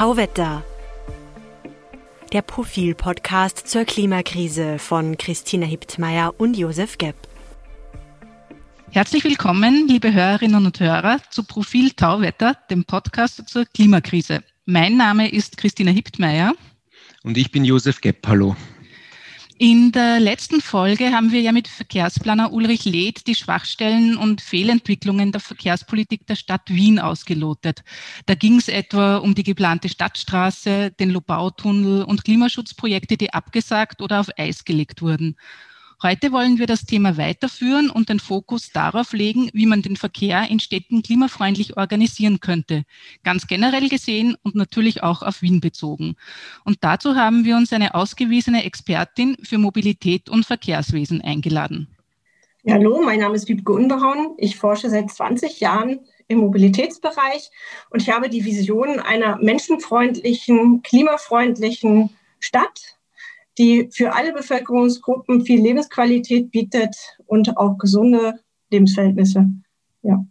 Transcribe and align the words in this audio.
Tauwetter. 0.00 0.64
Der 2.32 2.40
Profil-Podcast 2.40 3.68
zur 3.68 3.84
Klimakrise 3.84 4.78
von 4.78 5.18
Christina 5.18 5.66
Hiptmeier 5.66 6.32
und 6.38 6.56
Josef 6.56 6.96
Gepp. 6.96 7.16
Herzlich 8.92 9.24
willkommen, 9.24 9.86
liebe 9.88 10.10
Hörerinnen 10.10 10.64
und 10.64 10.80
Hörer, 10.80 11.20
zu 11.28 11.44
Profil 11.44 11.90
Tauwetter, 11.90 12.56
dem 12.70 12.86
Podcast 12.86 13.46
zur 13.46 13.66
Klimakrise. 13.66 14.42
Mein 14.64 14.96
Name 14.96 15.30
ist 15.30 15.58
Christina 15.58 15.90
Hiptmeier. 15.90 16.54
Und 17.22 17.36
ich 17.36 17.52
bin 17.52 17.66
Josef 17.66 18.00
Gepp. 18.00 18.26
Hallo. 18.26 18.56
In 19.62 19.92
der 19.92 20.20
letzten 20.20 20.62
Folge 20.62 21.12
haben 21.12 21.32
wir 21.32 21.42
ja 21.42 21.52
mit 21.52 21.68
Verkehrsplaner 21.68 22.50
Ulrich 22.50 22.86
Leth 22.86 23.26
die 23.26 23.34
Schwachstellen 23.34 24.16
und 24.16 24.40
Fehlentwicklungen 24.40 25.32
der 25.32 25.40
Verkehrspolitik 25.42 26.26
der 26.26 26.36
Stadt 26.36 26.62
Wien 26.68 26.98
ausgelotet. 26.98 27.84
Da 28.24 28.34
ging 28.34 28.56
es 28.56 28.68
etwa 28.68 29.18
um 29.18 29.34
die 29.34 29.42
geplante 29.42 29.90
Stadtstraße, 29.90 30.92
den 30.92 31.10
Lobautunnel 31.10 32.04
und 32.04 32.24
Klimaschutzprojekte, 32.24 33.18
die 33.18 33.34
abgesagt 33.34 34.00
oder 34.00 34.20
auf 34.20 34.30
Eis 34.38 34.64
gelegt 34.64 35.02
wurden. 35.02 35.36
Heute 36.02 36.32
wollen 36.32 36.58
wir 36.58 36.66
das 36.66 36.86
Thema 36.86 37.18
weiterführen 37.18 37.90
und 37.90 38.08
den 38.08 38.20
Fokus 38.20 38.72
darauf 38.72 39.12
legen, 39.12 39.50
wie 39.52 39.66
man 39.66 39.82
den 39.82 39.96
Verkehr 39.96 40.48
in 40.48 40.58
Städten 40.58 41.02
klimafreundlich 41.02 41.76
organisieren 41.76 42.40
könnte. 42.40 42.84
Ganz 43.22 43.46
generell 43.46 43.90
gesehen 43.90 44.34
und 44.42 44.54
natürlich 44.54 45.02
auch 45.02 45.20
auf 45.20 45.42
Wien 45.42 45.60
bezogen. 45.60 46.16
Und 46.64 46.78
dazu 46.80 47.16
haben 47.16 47.44
wir 47.44 47.54
uns 47.54 47.74
eine 47.74 47.94
ausgewiesene 47.94 48.64
Expertin 48.64 49.36
für 49.42 49.58
Mobilität 49.58 50.30
und 50.30 50.46
Verkehrswesen 50.46 51.20
eingeladen. 51.20 51.88
Hallo, 52.66 53.02
mein 53.02 53.20
Name 53.20 53.34
ist 53.34 53.48
Wiebke 53.48 53.72
Unbehauen. 53.72 54.34
Ich 54.38 54.56
forsche 54.56 54.88
seit 54.88 55.10
20 55.10 55.60
Jahren 55.60 56.00
im 56.28 56.38
Mobilitätsbereich 56.38 57.50
und 57.90 58.00
ich 58.00 58.08
habe 58.08 58.30
die 58.30 58.46
Vision 58.46 59.00
einer 59.00 59.36
menschenfreundlichen, 59.36 60.80
klimafreundlichen 60.82 62.16
Stadt 62.38 62.99
die 63.60 63.90
für 63.92 64.14
alle 64.14 64.32
Bevölkerungsgruppen 64.32 65.44
viel 65.44 65.60
Lebensqualität 65.60 66.50
bietet 66.50 66.96
und 67.26 67.58
auch 67.58 67.76
gesunde 67.76 68.40
Lebensverhältnisse. 68.70 69.50
Ja. 70.02 70.24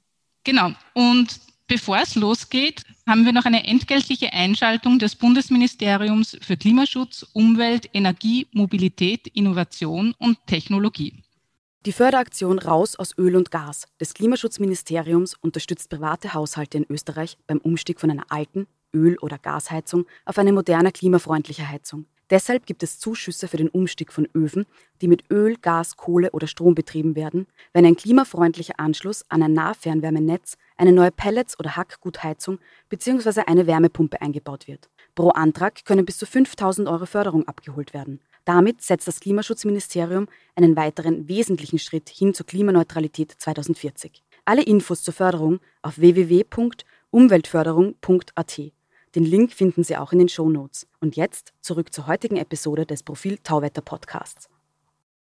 Genau. 0.44 0.72
Und 0.96 1.40
bevor 1.68 2.00
es 2.00 2.16
losgeht, 2.16 2.82
haben 3.08 3.26
wir 3.26 3.32
noch 3.32 3.46
eine 3.46 3.68
entgeltliche 3.68 4.34
Einschaltung 4.34 4.98
des 4.98 5.16
Bundesministeriums 5.16 6.38
für 6.42 6.58
Klimaschutz, 6.58 7.24
Umwelt, 7.34 7.88
Energie, 7.94 8.48
Mobilität, 8.52 9.28
Innovation 9.28 10.16
und 10.18 10.40
Technologie. 10.48 11.14
Die 11.86 11.92
Förderaktion 11.92 12.58
Raus 12.58 12.96
aus 12.96 13.16
Öl 13.18 13.36
und 13.36 13.52
Gas 13.52 13.88
des 14.02 14.16
Klimaschutzministeriums 14.16 15.36
unterstützt 15.36 15.92
private 15.92 16.34
Haushalte 16.34 16.80
in 16.80 16.86
Österreich 16.90 17.38
beim 17.46 17.60
Umstieg 17.60 18.00
von 18.00 18.10
einer 18.10 18.26
alten 18.30 18.66
Öl- 18.92 19.20
oder 19.20 19.38
Gasheizung 19.38 20.08
auf 20.26 20.40
eine 20.40 20.52
moderne 20.52 20.92
klimafreundliche 20.92 21.70
Heizung. 21.70 22.08
Deshalb 22.30 22.66
gibt 22.66 22.84
es 22.84 23.00
Zuschüsse 23.00 23.48
für 23.48 23.58
den 23.58 23.70
Umstieg 23.70 24.14
von 24.14 24.28
Öfen, 24.36 24.66
die 25.02 25.08
mit 25.08 25.32
Öl, 25.32 25.58
Gas, 25.58 25.98
Kohle 25.98 26.32
oder 26.32 26.48
Strom 26.48 26.76
betrieben 26.76 27.16
werden, 27.16 27.48
wenn 27.74 27.86
ein 27.86 27.96
klimafreundlicher 27.96 28.80
Anschluss 28.80 29.26
an 29.30 29.42
ein 29.42 29.54
Nahfernwärmenetz, 29.54 30.58
eine 30.78 30.92
neue 30.92 31.12
Pellets- 31.12 31.60
oder 31.60 31.76
Hackgutheizung 31.76 32.60
bzw. 32.90 33.42
eine 33.48 33.66
Wärmepumpe 33.66 34.22
eingebaut 34.22 34.68
wird. 34.68 34.90
Pro 35.16 35.30
Antrag 35.30 35.84
können 35.86 36.06
bis 36.06 36.20
zu 36.20 36.26
5000 36.26 36.88
Euro 36.88 37.06
Förderung 37.06 37.48
abgeholt 37.48 37.94
werden. 37.94 38.22
Damit 38.46 38.82
setzt 38.82 39.08
das 39.08 39.20
Klimaschutzministerium 39.20 40.28
einen 40.56 40.76
weiteren 40.76 41.28
wesentlichen 41.28 41.80
Schritt 41.80 42.10
hin 42.10 42.34
zur 42.34 42.46
Klimaneutralität 42.46 43.34
2040. 43.38 44.24
Alle 44.46 44.64
Infos 44.64 45.04
zur 45.04 45.14
Förderung 45.14 45.60
auf 45.82 46.00
www.umweltförderung.at. 46.00 48.62
Den 49.16 49.26
Link 49.26 49.54
finden 49.54 49.84
Sie 49.84 49.98
auch 49.98 50.12
in 50.12 50.20
den 50.20 50.30
Show 50.30 50.50
Notes. 50.50 50.88
Und 51.00 51.16
jetzt 51.16 51.54
zurück 51.62 51.94
zur 51.94 52.08
heutigen 52.08 52.38
Episode 52.38 52.86
des 52.86 53.04
Profil 53.04 53.38
Tauwetter 53.44 53.82
Podcasts. 53.82 54.50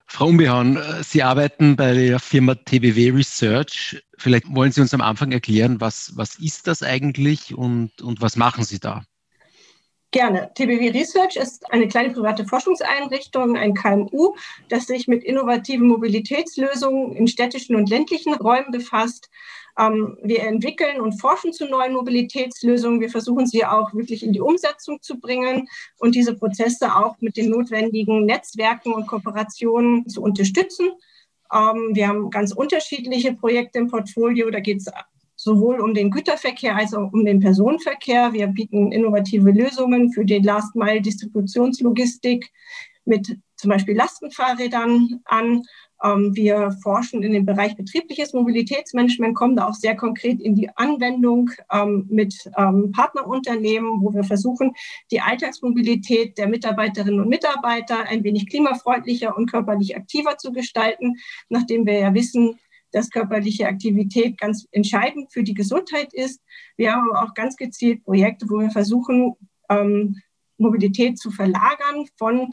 Frau 0.05 0.27
Unbehauen, 0.27 0.77
äh, 0.77 1.03
Sie 1.03 1.21
arbeiten 1.21 1.75
bei 1.75 1.93
der 1.93 2.19
Firma 2.19 2.55
TBW 2.55 3.11
Research. 3.11 4.03
Vielleicht 4.17 4.53
wollen 4.53 4.71
Sie 4.71 4.81
uns 4.81 4.93
am 4.93 5.01
Anfang 5.01 5.31
erklären, 5.31 5.79
was, 5.79 6.11
was 6.15 6.39
ist 6.39 6.67
das 6.67 6.81
eigentlich 6.81 7.55
und, 7.55 8.01
und 8.01 8.21
was 8.21 8.35
machen 8.35 8.63
Sie 8.63 8.79
da? 8.79 9.03
Gerne. 10.11 10.51
TBW 10.55 10.89
Research 10.89 11.35
ist 11.35 11.71
eine 11.71 11.87
kleine 11.87 12.11
private 12.11 12.43
Forschungseinrichtung, 12.43 13.55
ein 13.55 13.75
KMU, 13.75 14.35
das 14.67 14.87
sich 14.87 15.07
mit 15.07 15.23
innovativen 15.23 15.87
Mobilitätslösungen 15.87 17.15
in 17.15 17.27
städtischen 17.27 17.75
und 17.75 17.89
ländlichen 17.89 18.33
Räumen 18.33 18.71
befasst. 18.71 19.29
Ähm, 19.79 20.17
wir 20.21 20.43
entwickeln 20.43 20.99
und 20.99 21.19
forschen 21.19 21.53
zu 21.53 21.65
neuen 21.65 21.93
Mobilitätslösungen. 21.93 22.99
Wir 22.99 23.09
versuchen 23.09 23.47
sie 23.47 23.65
auch 23.65 23.93
wirklich 23.93 24.23
in 24.23 24.33
die 24.33 24.41
Umsetzung 24.41 25.01
zu 25.01 25.19
bringen 25.19 25.69
und 25.97 26.15
diese 26.15 26.35
Prozesse 26.35 26.95
auch 26.95 27.15
mit 27.21 27.37
den 27.37 27.49
notwendigen 27.49 28.25
Netzwerken 28.25 28.93
und 28.93 29.07
Kooperationen 29.07 30.07
zu 30.09 30.21
unterstützen. 30.21 30.89
Ähm, 31.53 31.91
wir 31.93 32.09
haben 32.09 32.29
ganz 32.29 32.51
unterschiedliche 32.51 33.33
Projekte 33.33 33.79
im 33.79 33.87
Portfolio. 33.87 34.51
Da 34.51 34.59
geht 34.59 34.79
es 34.79 34.91
sowohl 35.37 35.79
um 35.79 35.93
den 35.93 36.11
Güterverkehr 36.11 36.75
als 36.75 36.93
auch 36.93 37.13
um 37.13 37.23
den 37.23 37.39
Personenverkehr. 37.39 38.33
Wir 38.33 38.47
bieten 38.47 38.91
innovative 38.91 39.51
Lösungen 39.51 40.11
für 40.11 40.25
die 40.25 40.39
Last-Mile-Distributionslogistik 40.39 42.51
mit 43.05 43.37
zum 43.55 43.69
Beispiel 43.69 43.95
Lastenfahrrädern 43.95 45.21
an 45.23 45.63
wir 46.01 46.71
forschen 46.81 47.23
in 47.23 47.33
dem 47.33 47.45
Bereich 47.45 47.75
betriebliches 47.75 48.33
Mobilitätsmanagement, 48.33 49.35
kommen 49.35 49.55
da 49.55 49.67
auch 49.67 49.73
sehr 49.73 49.95
konkret 49.95 50.39
in 50.39 50.55
die 50.55 50.69
Anwendung 50.77 51.49
ähm, 51.71 52.05
mit 52.09 52.49
ähm, 52.57 52.91
Partnerunternehmen, 52.93 54.01
wo 54.01 54.13
wir 54.13 54.23
versuchen, 54.23 54.73
die 55.11 55.19
Alltagsmobilität 55.19 56.37
der 56.37 56.47
Mitarbeiterinnen 56.47 57.19
und 57.19 57.27
Mitarbeiter 57.27 58.05
ein 58.07 58.23
wenig 58.23 58.49
klimafreundlicher 58.49 59.35
und 59.35 59.51
körperlich 59.51 59.97
aktiver 59.97 60.37
zu 60.37 60.53
gestalten, 60.53 61.15
nachdem 61.49 61.85
wir 61.85 61.99
ja 61.99 62.13
wissen, 62.13 62.59
dass 62.91 63.09
körperliche 63.09 63.67
Aktivität 63.67 64.37
ganz 64.37 64.67
entscheidend 64.71 65.31
für 65.31 65.43
die 65.43 65.53
Gesundheit 65.53 66.13
ist. 66.13 66.41
Wir 66.75 66.93
haben 66.93 67.09
aber 67.11 67.23
auch 67.23 67.33
ganz 67.33 67.55
gezielt 67.55 68.03
Projekte, 68.03 68.47
wo 68.49 68.59
wir 68.59 68.71
versuchen, 68.71 69.35
Mobilität 70.57 71.19
zu 71.19 71.31
verlagern 71.31 72.05
von 72.17 72.51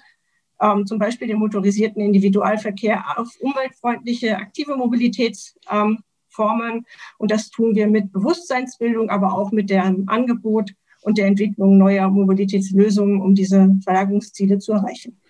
ähm, 0.61 0.87
zum 0.87 0.99
Beispiel 0.99 1.29
den 1.29 1.39
motorisierten 1.39 2.03
Individualverkehr 2.03 3.19
auf 3.19 3.29
umweltfreundliche, 3.41 4.37
aktive 4.37 4.77
Mobilitätsformen. 4.77 6.05
Ähm, 6.39 6.85
und 7.19 7.31
das 7.31 7.51
tun 7.51 7.75
wir 7.75 7.87
mit 7.87 8.13
Bewusstseinsbildung, 8.13 9.11
aber 9.11 9.35
auch 9.35 9.53
mit 9.53 9.71
dem 9.71 10.09
Angebot 10.09 10.73
und 11.03 11.19
der 11.19 11.27
Entwicklung 11.27 11.79
neuer 11.79 12.11
Mobilitätslösungen, 12.11 13.21
um 13.21 13.35
diese 13.35 13.71
Verlagerungsziele 13.85 14.59
zu 14.59 14.73
erreichen. 14.73 15.21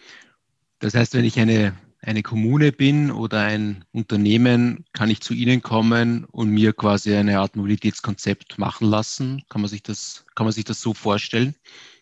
Das 0.78 0.94
heißt, 0.94 1.14
wenn 1.14 1.24
ich 1.24 1.38
eine, 1.38 1.74
eine 2.00 2.22
Kommune 2.22 2.72
bin 2.72 3.10
oder 3.10 3.40
ein 3.40 3.84
Unternehmen, 3.92 4.84
kann 4.92 5.10
ich 5.10 5.20
zu 5.20 5.34
Ihnen 5.34 5.62
kommen 5.62 6.24
und 6.24 6.50
mir 6.50 6.72
quasi 6.72 7.14
eine 7.14 7.40
Art 7.40 7.56
Mobilitätskonzept 7.56 8.58
machen 8.58 8.88
lassen. 8.88 9.42
Kann 9.48 9.60
man 9.60 9.68
sich 9.68 9.82
das, 9.82 10.24
kann 10.34 10.46
man 10.46 10.52
sich 10.52 10.64
das 10.64 10.80
so 10.80 10.94
vorstellen? 10.94 11.54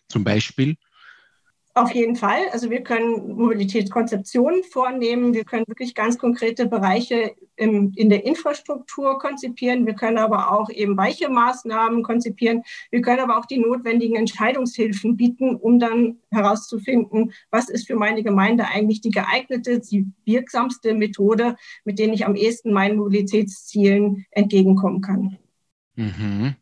Zum 0.07 0.23
Beispiel? 0.23 0.77
Auf 1.77 1.93
jeden 1.93 2.15
Fall. 2.15 2.47
Also 2.53 2.69
wir 2.69 2.83
können 2.83 3.35
Mobilitätskonzeptionen 3.35 4.63
vornehmen. 4.63 5.33
Wir 5.33 5.43
können 5.43 5.67
wirklich 5.67 5.93
ganz 5.93 6.17
konkrete 6.17 6.67
Bereiche 6.67 7.35
im, 7.57 7.91
in 7.97 8.09
der 8.09 8.25
Infrastruktur 8.25 9.19
konzipieren. 9.19 9.85
Wir 9.85 9.93
können 9.93 10.17
aber 10.17 10.53
auch 10.53 10.69
eben 10.69 10.95
weiche 10.95 11.27
Maßnahmen 11.27 12.01
konzipieren. 12.01 12.63
Wir 12.91 13.01
können 13.01 13.19
aber 13.19 13.37
auch 13.37 13.45
die 13.45 13.57
notwendigen 13.57 14.15
Entscheidungshilfen 14.15 15.17
bieten, 15.17 15.57
um 15.57 15.77
dann 15.77 16.19
herauszufinden, 16.31 17.33
was 17.51 17.67
ist 17.67 17.87
für 17.87 17.97
meine 17.97 18.23
Gemeinde 18.23 18.67
eigentlich 18.67 19.01
die 19.01 19.11
geeignete, 19.11 19.81
die 19.81 20.05
wirksamste 20.23 20.93
Methode, 20.93 21.57
mit 21.83 21.99
denen 21.99 22.13
ich 22.13 22.25
am 22.25 22.37
ehesten 22.37 22.71
meinen 22.71 22.95
Mobilitätszielen 22.95 24.25
entgegenkommen 24.31 25.01
kann. 25.01 25.37
Mhm. 25.97 26.55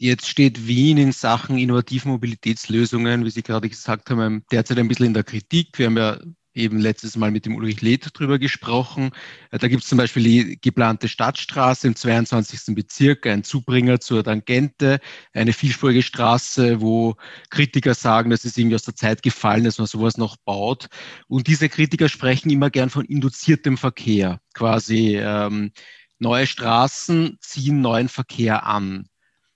Jetzt 0.00 0.28
steht 0.28 0.68
Wien 0.68 0.96
in 0.96 1.10
Sachen 1.10 1.58
innovativen 1.58 2.12
Mobilitätslösungen, 2.12 3.24
wie 3.24 3.30
Sie 3.30 3.42
gerade 3.42 3.68
gesagt 3.68 4.10
haben, 4.10 4.44
derzeit 4.52 4.78
ein 4.78 4.86
bisschen 4.86 5.06
in 5.06 5.14
der 5.14 5.24
Kritik. 5.24 5.76
Wir 5.76 5.86
haben 5.86 5.96
ja 5.96 6.20
eben 6.54 6.78
letztes 6.78 7.16
Mal 7.16 7.32
mit 7.32 7.46
dem 7.46 7.56
Ulrich 7.56 7.80
Leth 7.82 8.10
drüber 8.16 8.38
gesprochen. 8.38 9.10
Da 9.50 9.66
gibt 9.66 9.82
es 9.82 9.88
zum 9.88 9.98
Beispiel 9.98 10.22
die 10.22 10.60
geplante 10.60 11.08
Stadtstraße 11.08 11.88
im 11.88 11.96
22. 11.96 12.76
Bezirk, 12.76 13.26
ein 13.26 13.42
Zubringer 13.42 13.98
zur 13.98 14.22
Tangente, 14.22 15.00
eine 15.32 15.52
vielspurige 15.52 16.04
Straße, 16.04 16.80
wo 16.80 17.16
Kritiker 17.50 17.94
sagen, 17.94 18.30
dass 18.30 18.44
es 18.44 18.56
irgendwie 18.56 18.76
aus 18.76 18.84
der 18.84 18.94
Zeit 18.94 19.24
gefallen 19.24 19.64
ist, 19.64 19.80
dass 19.80 19.92
man 19.94 20.00
sowas 20.00 20.16
noch 20.16 20.36
baut. 20.36 20.86
Und 21.26 21.48
diese 21.48 21.68
Kritiker 21.68 22.08
sprechen 22.08 22.50
immer 22.50 22.70
gern 22.70 22.90
von 22.90 23.04
induziertem 23.04 23.76
Verkehr. 23.76 24.40
Quasi 24.54 25.16
ähm, 25.16 25.72
neue 26.20 26.46
Straßen 26.46 27.38
ziehen 27.40 27.80
neuen 27.80 28.08
Verkehr 28.08 28.64
an. 28.64 29.08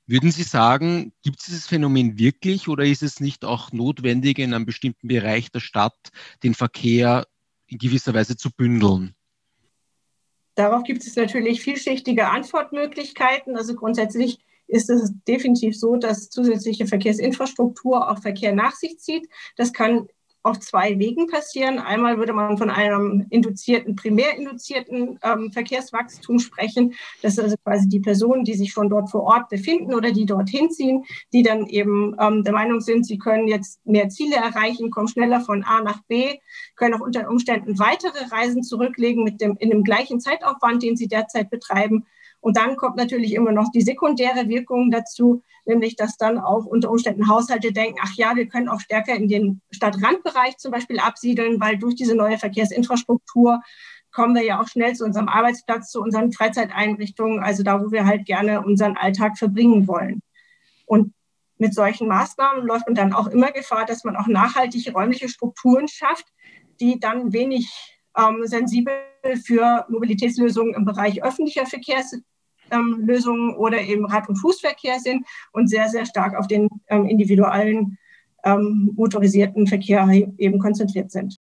Würden 0.07 0.33
Sie 0.33 0.43
sagen, 0.43 1.13
gibt 1.23 1.39
es 1.41 1.47
dieses 1.47 1.67
Phänomen 1.67 2.19
wirklich 2.19 2.69
oder 2.69 2.85
ist 2.85 3.03
es 3.03 3.21
nicht 3.21 3.45
auch 3.45 3.73
notwendig, 3.73 4.39
in 4.39 4.53
einem 4.53 4.67
bestimmten 4.67 5.09
Bereich 5.09 5.51
der 5.51 5.61
Stadt 5.61 6.11
den 6.43 6.55
Verkehr 6.55 7.27
in 7.67 7.79
gewisser 7.79 8.13
Weise 8.13 8.37
zu 8.37 8.51
bündeln? 8.51 9.15
Darauf 10.55 10.83
gibt 10.85 11.03
es 11.03 11.17
natürlich 11.17 11.63
vielschichtige 11.63 12.29
Antwortmöglichkeiten. 12.29 13.57
Also 13.57 13.75
grundsätzlich 13.75 14.39
ist 14.67 14.91
es 14.91 15.13
definitiv 15.27 15.79
so, 15.79 15.97
dass 15.97 16.31
zusätzliche 16.31 16.87
Verkehrsinfrastruktur 16.87 18.11
auch 18.11 18.21
Verkehr 18.21 18.55
nach 18.55 18.75
sich 18.75 18.99
zieht. 18.99 19.29
Das 19.57 19.73
kann 19.73 20.09
auf 20.43 20.59
zwei 20.61 20.99
Wegen 20.99 21.27
passieren. 21.29 21.79
Einmal 21.79 22.19
würde 22.19 22.33
man 22.33 22.59
von 22.59 22.71
einem 22.71 23.27
induzierten, 23.31 23.95
primär 23.97 24.37
induzierten 24.37 25.19
ähm, 25.23 25.53
Verkehrswachstum 25.53 26.39
sprechen. 26.39 26.95
Das 27.23 27.35
ist 27.35 27.41
also 27.41 27.57
quasi 27.65 27.89
die 27.89 28.01
Personen, 28.01 28.45
die 28.45 28.55
sich 28.55 28.73
schon 28.73 28.89
dort 28.89 29.11
vor 29.11 29.23
Ort 29.23 29.49
befinden 29.49 29.95
oder 29.95 30.13
die 30.13 30.27
dorthin 30.27 30.71
ziehen, 30.71 31.05
die 31.33 31.43
dann 31.43 31.67
eben 31.67 32.17
ähm, 32.19 32.43
der 32.43 32.53
Meinung 32.53 32.81
sind, 32.81 33.07
sie 33.07 33.19
können 33.19 33.47
jetzt 33.47 33.85
mehr 33.87 34.09
Ziele 34.09 34.37
erreichen, 34.37 34.91
kommen 34.91 35.09
schneller 35.09 35.41
von 35.41 35.65
A 35.65 35.83
nach 35.83 36.03
B, 36.09 36.39
können 36.77 36.95
auch 36.95 37.01
unter 37.01 37.29
Umständen 37.29 37.79
weitere 37.79 38.27
Reisen 38.31 38.63
zurücklegen 38.63 39.25
mit 39.25 39.41
dem, 39.41 39.57
in 39.59 39.71
dem 39.71 39.85
gleichen 39.85 40.21
Zeitaufwand, 40.21 40.83
den 40.83 40.97
sie 40.97 41.09
derzeit 41.09 41.51
betreiben. 41.51 42.07
Und 42.43 42.57
dann 42.57 42.77
kommt 42.77 42.97
natürlich 42.97 43.35
immer 43.35 43.53
noch 43.53 43.71
die 43.71 43.83
sekundäre 43.83 44.49
Wirkung 44.49 44.91
dazu, 44.91 45.43
nämlich 45.65 45.95
dass 45.95 46.17
dann 46.17 46.39
auch 46.39 46.67
unter 46.67 46.91
Umständen 46.91 47.29
Haushalte 47.29 47.73
denken, 47.73 48.01
ach 48.03 48.13
ja, 48.17 48.35
wir 48.35 48.49
können 48.49 48.69
auch 48.69 48.81
stärker 48.81 49.15
in 49.15 49.29
den 49.29 49.61
Stadtrandbereich 49.71 50.59
zum 50.59 50.73
Beispiel 50.73 50.99
absiedeln, 50.99 51.61
weil 51.61 51.79
durch 51.79 51.95
diese 51.95 52.17
neue 52.17 52.39
Verkehrsinfrastruktur 52.39 53.63
kommen 54.11 54.35
wir 54.35 54.43
ja 54.43 54.61
auch 54.61 54.67
schnell 54.67 54.93
zu 54.97 55.05
unserem 55.05 55.29
Arbeitsplatz, 55.29 55.93
zu 55.93 56.01
unseren 56.01 56.33
Freizeiteinrichtungen, 56.33 57.39
also 57.39 57.63
da, 57.63 57.81
wo 57.81 57.93
wir 57.93 58.07
halt 58.07 58.27
gerne 58.27 58.61
unseren 58.61 58.97
Alltag 58.97 59.39
verbringen 59.39 59.87
wollen. 59.87 60.21
Und 60.85 61.15
mit 61.59 61.75
solchen 61.75 62.09
Maßnahmen 62.09 62.67
läuft 62.67 62.89
man 62.89 62.97
dann 62.97 63.13
auch 63.13 63.29
immer 63.29 63.53
Gefahr, 63.53 63.87
dass 63.87 64.03
man 64.03 64.17
auch 64.17 64.27
nachhaltige 64.27 64.93
räumliche 64.93 65.29
Strukturen 65.29 65.87
schafft, 65.87 66.27
die 66.81 66.99
dann 66.99 67.33
wenig 67.33 67.71
ähm, 68.19 68.45
sensibel 68.47 68.95
für 69.47 69.87
Mobilitätslösungen 69.89 70.75
im 70.75 70.85
Bereich 70.85 71.23
öffentlicher 71.23 71.67
Verkehrs 71.67 72.17
Lösungen 72.81 73.55
oder 73.55 73.81
eben 73.81 74.07
Rad- 74.07 74.29
und 74.29 74.37
Fußverkehr 74.37 74.99
sind 75.01 75.27
und 75.53 75.69
sehr, 75.69 75.89
sehr 75.89 76.07
stark 76.07 76.37
auf 76.37 76.47
den 76.47 76.69
ähm, 76.89 77.07
individuellen 77.07 77.99
ähm, 78.45 78.91
motorisierten 78.95 79.67
Verkehr 79.67 80.09
eben 80.39 80.59
konzentriert 80.59 81.11
sind. 81.11 81.37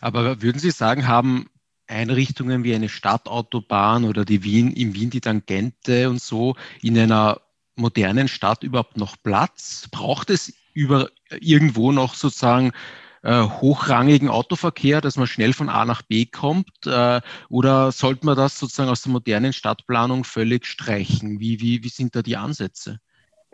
Aber 0.00 0.42
würden 0.42 0.58
Sie 0.58 0.70
sagen, 0.70 1.08
haben 1.08 1.46
Einrichtungen 1.86 2.64
wie 2.64 2.74
eine 2.74 2.88
Stadtautobahn 2.88 4.04
oder 4.04 4.24
die 4.24 4.42
Wien, 4.44 4.72
in 4.72 4.94
Wien 4.94 5.10
die 5.10 5.20
Tangente 5.20 6.10
und 6.10 6.20
so 6.20 6.54
in 6.82 6.98
einer 6.98 7.40
modernen 7.76 8.28
Stadt 8.28 8.62
überhaupt 8.62 8.96
noch 8.96 9.16
Platz? 9.22 9.88
Braucht 9.90 10.30
es 10.30 10.52
über, 10.74 11.10
irgendwo 11.40 11.92
noch 11.92 12.14
sozusagen 12.14 12.72
äh, 13.22 13.42
hochrangigen 13.42 14.28
Autoverkehr, 14.28 15.00
dass 15.00 15.16
man 15.16 15.26
schnell 15.26 15.52
von 15.52 15.68
A 15.68 15.84
nach 15.84 16.02
B 16.02 16.26
kommt? 16.26 16.70
Äh, 16.86 17.20
oder 17.48 17.92
sollte 17.92 18.26
man 18.26 18.36
das 18.36 18.58
sozusagen 18.58 18.90
aus 18.90 19.02
der 19.02 19.12
modernen 19.12 19.52
Stadtplanung 19.52 20.24
völlig 20.24 20.66
streichen? 20.66 21.40
Wie, 21.40 21.60
wie, 21.60 21.82
wie 21.82 21.88
sind 21.88 22.14
da 22.14 22.22
die 22.22 22.36
Ansätze? 22.36 22.98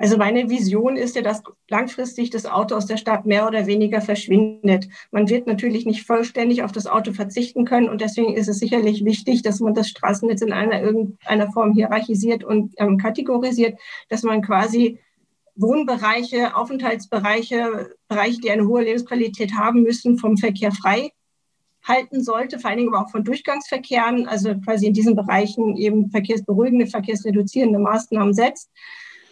Also 0.00 0.16
meine 0.16 0.48
Vision 0.48 0.96
ist 0.96 1.16
ja, 1.16 1.22
dass 1.22 1.42
langfristig 1.68 2.30
das 2.30 2.46
Auto 2.46 2.76
aus 2.76 2.86
der 2.86 2.98
Stadt 2.98 3.26
mehr 3.26 3.48
oder 3.48 3.66
weniger 3.66 4.00
verschwindet. 4.00 4.88
Man 5.10 5.28
wird 5.28 5.48
natürlich 5.48 5.86
nicht 5.86 6.06
vollständig 6.06 6.62
auf 6.62 6.70
das 6.70 6.86
Auto 6.86 7.12
verzichten 7.12 7.64
können 7.64 7.88
und 7.88 8.00
deswegen 8.00 8.32
ist 8.34 8.46
es 8.46 8.60
sicherlich 8.60 9.04
wichtig, 9.04 9.42
dass 9.42 9.58
man 9.58 9.74
das 9.74 9.88
Straßennetz 9.88 10.40
in 10.40 10.52
einer 10.52 10.80
irgendeiner 10.80 11.50
Form 11.50 11.72
hierarchisiert 11.72 12.44
und 12.44 12.74
ähm, 12.78 12.96
kategorisiert, 12.96 13.76
dass 14.08 14.22
man 14.22 14.40
quasi 14.40 15.00
Wohnbereiche, 15.60 16.56
Aufenthaltsbereiche, 16.56 17.94
Bereiche, 18.08 18.40
die 18.40 18.50
eine 18.50 18.66
hohe 18.66 18.82
Lebensqualität 18.82 19.52
haben 19.54 19.82
müssen, 19.82 20.18
vom 20.18 20.36
Verkehr 20.36 20.72
frei 20.72 21.10
halten 21.84 22.22
sollte, 22.22 22.58
vor 22.58 22.70
allen 22.70 22.78
Dingen 22.78 22.94
aber 22.94 23.04
auch 23.04 23.10
von 23.10 23.24
Durchgangsverkehren, 23.24 24.28
also 24.28 24.54
quasi 24.60 24.86
in 24.86 24.92
diesen 24.92 25.16
Bereichen 25.16 25.76
eben 25.76 26.10
verkehrsberuhigende, 26.10 26.86
verkehrsreduzierende 26.86 27.78
Maßnahmen 27.78 28.34
setzt. 28.34 28.70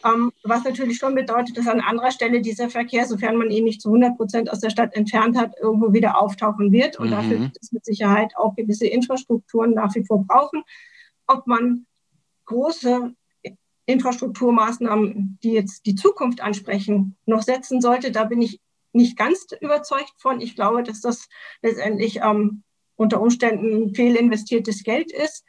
Ähm, 0.04 0.32
was 0.42 0.64
natürlich 0.64 0.98
schon 0.98 1.14
bedeutet, 1.14 1.56
dass 1.56 1.66
an 1.66 1.80
anderer 1.80 2.10
Stelle 2.10 2.40
dieser 2.40 2.70
Verkehr, 2.70 3.06
sofern 3.06 3.36
man 3.36 3.50
ihn 3.50 3.64
nicht 3.64 3.80
zu 3.80 3.88
100 3.88 4.16
Prozent 4.16 4.50
aus 4.50 4.60
der 4.60 4.70
Stadt 4.70 4.94
entfernt 4.94 5.36
hat, 5.36 5.54
irgendwo 5.60 5.92
wieder 5.92 6.20
auftauchen 6.20 6.72
wird. 6.72 6.98
Und 6.98 7.08
mhm. 7.08 7.12
dafür 7.12 7.40
wird 7.40 7.58
es 7.60 7.72
mit 7.72 7.84
Sicherheit 7.84 8.32
auch 8.36 8.54
gewisse 8.54 8.86
Infrastrukturen 8.86 9.74
nach 9.74 9.94
wie 9.94 10.04
vor 10.04 10.24
brauchen. 10.24 10.62
Ob 11.26 11.46
man 11.46 11.86
große 12.46 13.14
Infrastrukturmaßnahmen, 13.86 15.38
die 15.42 15.52
jetzt 15.52 15.86
die 15.86 15.94
Zukunft 15.94 16.40
ansprechen, 16.40 17.16
noch 17.24 17.42
setzen 17.42 17.80
sollte. 17.80 18.10
Da 18.10 18.24
bin 18.24 18.42
ich 18.42 18.60
nicht 18.92 19.16
ganz 19.16 19.46
überzeugt 19.60 20.14
von. 20.18 20.40
Ich 20.40 20.54
glaube, 20.54 20.82
dass 20.82 21.00
das 21.00 21.28
letztendlich 21.62 22.20
ähm, 22.22 22.62
unter 22.96 23.20
Umständen 23.20 23.94
fehlinvestiertes 23.94 24.82
Geld 24.82 25.12
ist, 25.12 25.44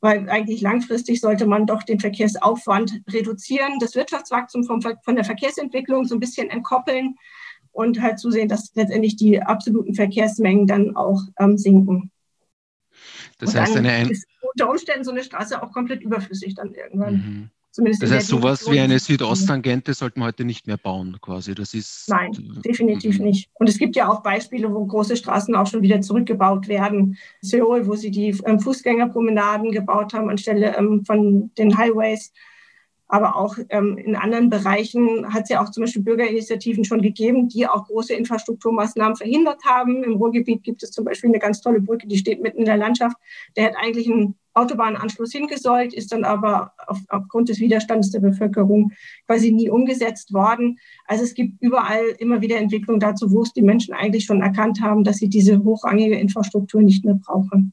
weil 0.00 0.28
eigentlich 0.30 0.60
langfristig 0.60 1.20
sollte 1.20 1.46
man 1.46 1.66
doch 1.66 1.82
den 1.82 2.00
Verkehrsaufwand 2.00 3.02
reduzieren, 3.08 3.78
das 3.80 3.94
Wirtschaftswachstum 3.94 4.64
vom, 4.64 4.80
von 4.80 5.16
der 5.16 5.24
Verkehrsentwicklung 5.24 6.04
so 6.04 6.14
ein 6.14 6.20
bisschen 6.20 6.48
entkoppeln 6.48 7.16
und 7.72 8.00
halt 8.00 8.18
zusehen, 8.18 8.48
dass 8.48 8.74
letztendlich 8.74 9.16
die 9.16 9.42
absoluten 9.42 9.94
Verkehrsmengen 9.94 10.66
dann 10.66 10.96
auch 10.96 11.20
ähm, 11.38 11.58
sinken. 11.58 12.10
Das 13.38 13.54
heißt, 13.54 13.76
eine 13.76 13.90
ein 13.90 14.10
ist 14.10 14.26
unter 14.52 14.70
Umständen 14.70 15.04
so 15.04 15.10
eine 15.10 15.22
Straße 15.22 15.62
auch 15.62 15.72
komplett 15.72 16.02
überflüssig 16.02 16.54
dann 16.54 16.72
irgendwann. 16.72 17.14
Mhm. 17.14 17.50
Zumindest 17.76 18.04
das 18.04 18.10
heißt, 18.10 18.28
sowas 18.28 18.70
wie 18.70 18.80
eine 18.80 18.98
Südosttangente 18.98 19.92
sollte 19.92 20.18
man 20.18 20.28
heute 20.28 20.46
nicht 20.46 20.66
mehr 20.66 20.78
bauen, 20.78 21.18
quasi. 21.20 21.54
Das 21.54 21.74
ist. 21.74 22.08
Nein, 22.08 22.32
definitiv 22.64 23.18
mhm. 23.18 23.26
nicht. 23.26 23.50
Und 23.52 23.68
es 23.68 23.76
gibt 23.76 23.96
ja 23.96 24.08
auch 24.08 24.22
Beispiele, 24.22 24.72
wo 24.72 24.86
große 24.86 25.14
Straßen 25.14 25.54
auch 25.54 25.66
schon 25.66 25.82
wieder 25.82 26.00
zurückgebaut 26.00 26.68
werden. 26.68 27.18
Seoul, 27.42 27.86
wo 27.86 27.94
sie 27.94 28.10
die 28.10 28.34
ähm, 28.46 28.60
Fußgängerpromenaden 28.60 29.72
gebaut 29.72 30.14
haben 30.14 30.30
anstelle 30.30 30.74
ähm, 30.74 31.04
von 31.04 31.50
den 31.58 31.76
Highways. 31.76 32.32
Aber 33.08 33.36
auch 33.36 33.56
ähm, 33.68 33.96
in 33.98 34.16
anderen 34.16 34.50
Bereichen 34.50 35.32
hat 35.32 35.44
es 35.44 35.50
ja 35.50 35.62
auch 35.62 35.70
zum 35.70 35.84
Beispiel 35.84 36.02
Bürgerinitiativen 36.02 36.84
schon 36.84 37.02
gegeben, 37.02 37.48
die 37.48 37.66
auch 37.66 37.86
große 37.86 38.14
Infrastrukturmaßnahmen 38.14 39.16
verhindert 39.16 39.64
haben. 39.64 40.02
Im 40.02 40.14
Ruhrgebiet 40.14 40.64
gibt 40.64 40.82
es 40.82 40.90
zum 40.90 41.04
Beispiel 41.04 41.30
eine 41.30 41.38
ganz 41.38 41.60
tolle 41.60 41.80
Brücke, 41.80 42.08
die 42.08 42.18
steht 42.18 42.42
mitten 42.42 42.58
in 42.58 42.64
der 42.64 42.76
Landschaft. 42.76 43.16
Der 43.56 43.66
hat 43.66 43.76
eigentlich 43.76 44.10
einen 44.10 44.34
Autobahnanschluss 44.54 45.32
hingesollt, 45.32 45.92
ist 45.92 46.12
dann 46.12 46.24
aber 46.24 46.72
auf, 46.86 46.98
aufgrund 47.08 47.48
des 47.48 47.60
Widerstands 47.60 48.10
der 48.10 48.20
Bevölkerung 48.20 48.92
quasi 49.26 49.52
nie 49.52 49.68
umgesetzt 49.68 50.32
worden. 50.32 50.78
Also 51.06 51.24
es 51.24 51.34
gibt 51.34 51.62
überall 51.62 52.04
immer 52.18 52.40
wieder 52.40 52.56
Entwicklungen 52.56 52.98
dazu, 52.98 53.30
wo 53.30 53.42
es 53.42 53.52
die 53.52 53.62
Menschen 53.62 53.94
eigentlich 53.94 54.24
schon 54.24 54.42
erkannt 54.42 54.80
haben, 54.80 55.04
dass 55.04 55.18
sie 55.18 55.28
diese 55.28 55.62
hochrangige 55.62 56.16
Infrastruktur 56.16 56.82
nicht 56.82 57.04
mehr 57.04 57.20
brauchen. 57.22 57.72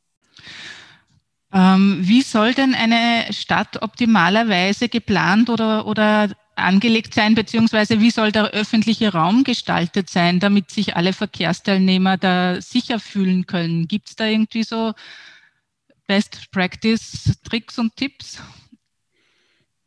Ähm, 1.54 2.00
wie 2.02 2.24
soll 2.24 2.54
denn 2.54 2.74
eine 2.74 3.32
Stadt 3.32 3.82
optimalerweise 3.84 4.90
geplant 4.90 5.52
oder, 5.52 5.86
oder 5.86 6.30
angelegt 6.56 7.14
sein, 7.14 7.36
beziehungsweise 7.36 8.00
wie 8.00 8.10
soll 8.10 8.32
der 8.32 8.52
öffentliche 8.52 9.12
Raum 9.14 9.44
gestaltet 9.44 10.10
sein, 10.10 10.40
damit 10.40 10.72
sich 10.72 10.96
alle 10.96 11.14
Verkehrsteilnehmer 11.14 12.18
da 12.18 12.60
sicher 12.60 13.00
fühlen 13.00 13.46
können? 13.46 13.88
Gibt 13.88 14.10
es 14.10 14.16
da 14.16 14.26
irgendwie 14.26 14.64
so 14.64 14.94
Best 16.08 16.52
Practice 16.52 17.40
Tricks 17.44 17.78
und 17.78 17.96
Tipps? 17.96 18.42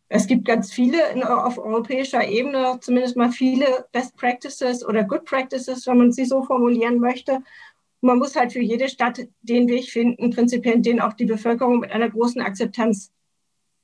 Es 0.09 0.29
gibt 0.29 0.45
ganz 0.45 0.73
viele 0.73 1.01
auf 1.29 1.59
europäischer 1.59 2.27
Ebene, 2.29 2.79
zumindest 2.81 3.17
mal 3.17 3.33
viele 3.33 3.87
Best 3.91 4.17
Practices 4.17 4.87
oder 4.87 5.03
Good 5.03 5.25
Practices, 5.25 5.85
wenn 5.89 5.99
man 5.99 6.13
sie 6.13 6.25
so 6.25 6.45
formulieren 6.45 7.01
möchte. 7.01 7.41
Man 8.01 8.19
muss 8.19 8.37
halt 8.37 8.53
für 8.53 8.61
jede 8.61 8.89
Stadt 8.89 9.27
den 9.43 9.69
Weg 9.69 9.91
finden, 9.91 10.31
prinzipiell 10.31 10.81
den 10.81 11.01
auch 11.01 11.15
die 11.15 11.25
Bevölkerung 11.25 11.81
mit 11.81 11.91
einer 11.91 12.11
großen 12.11 12.41
Akzeptanz 12.41 13.13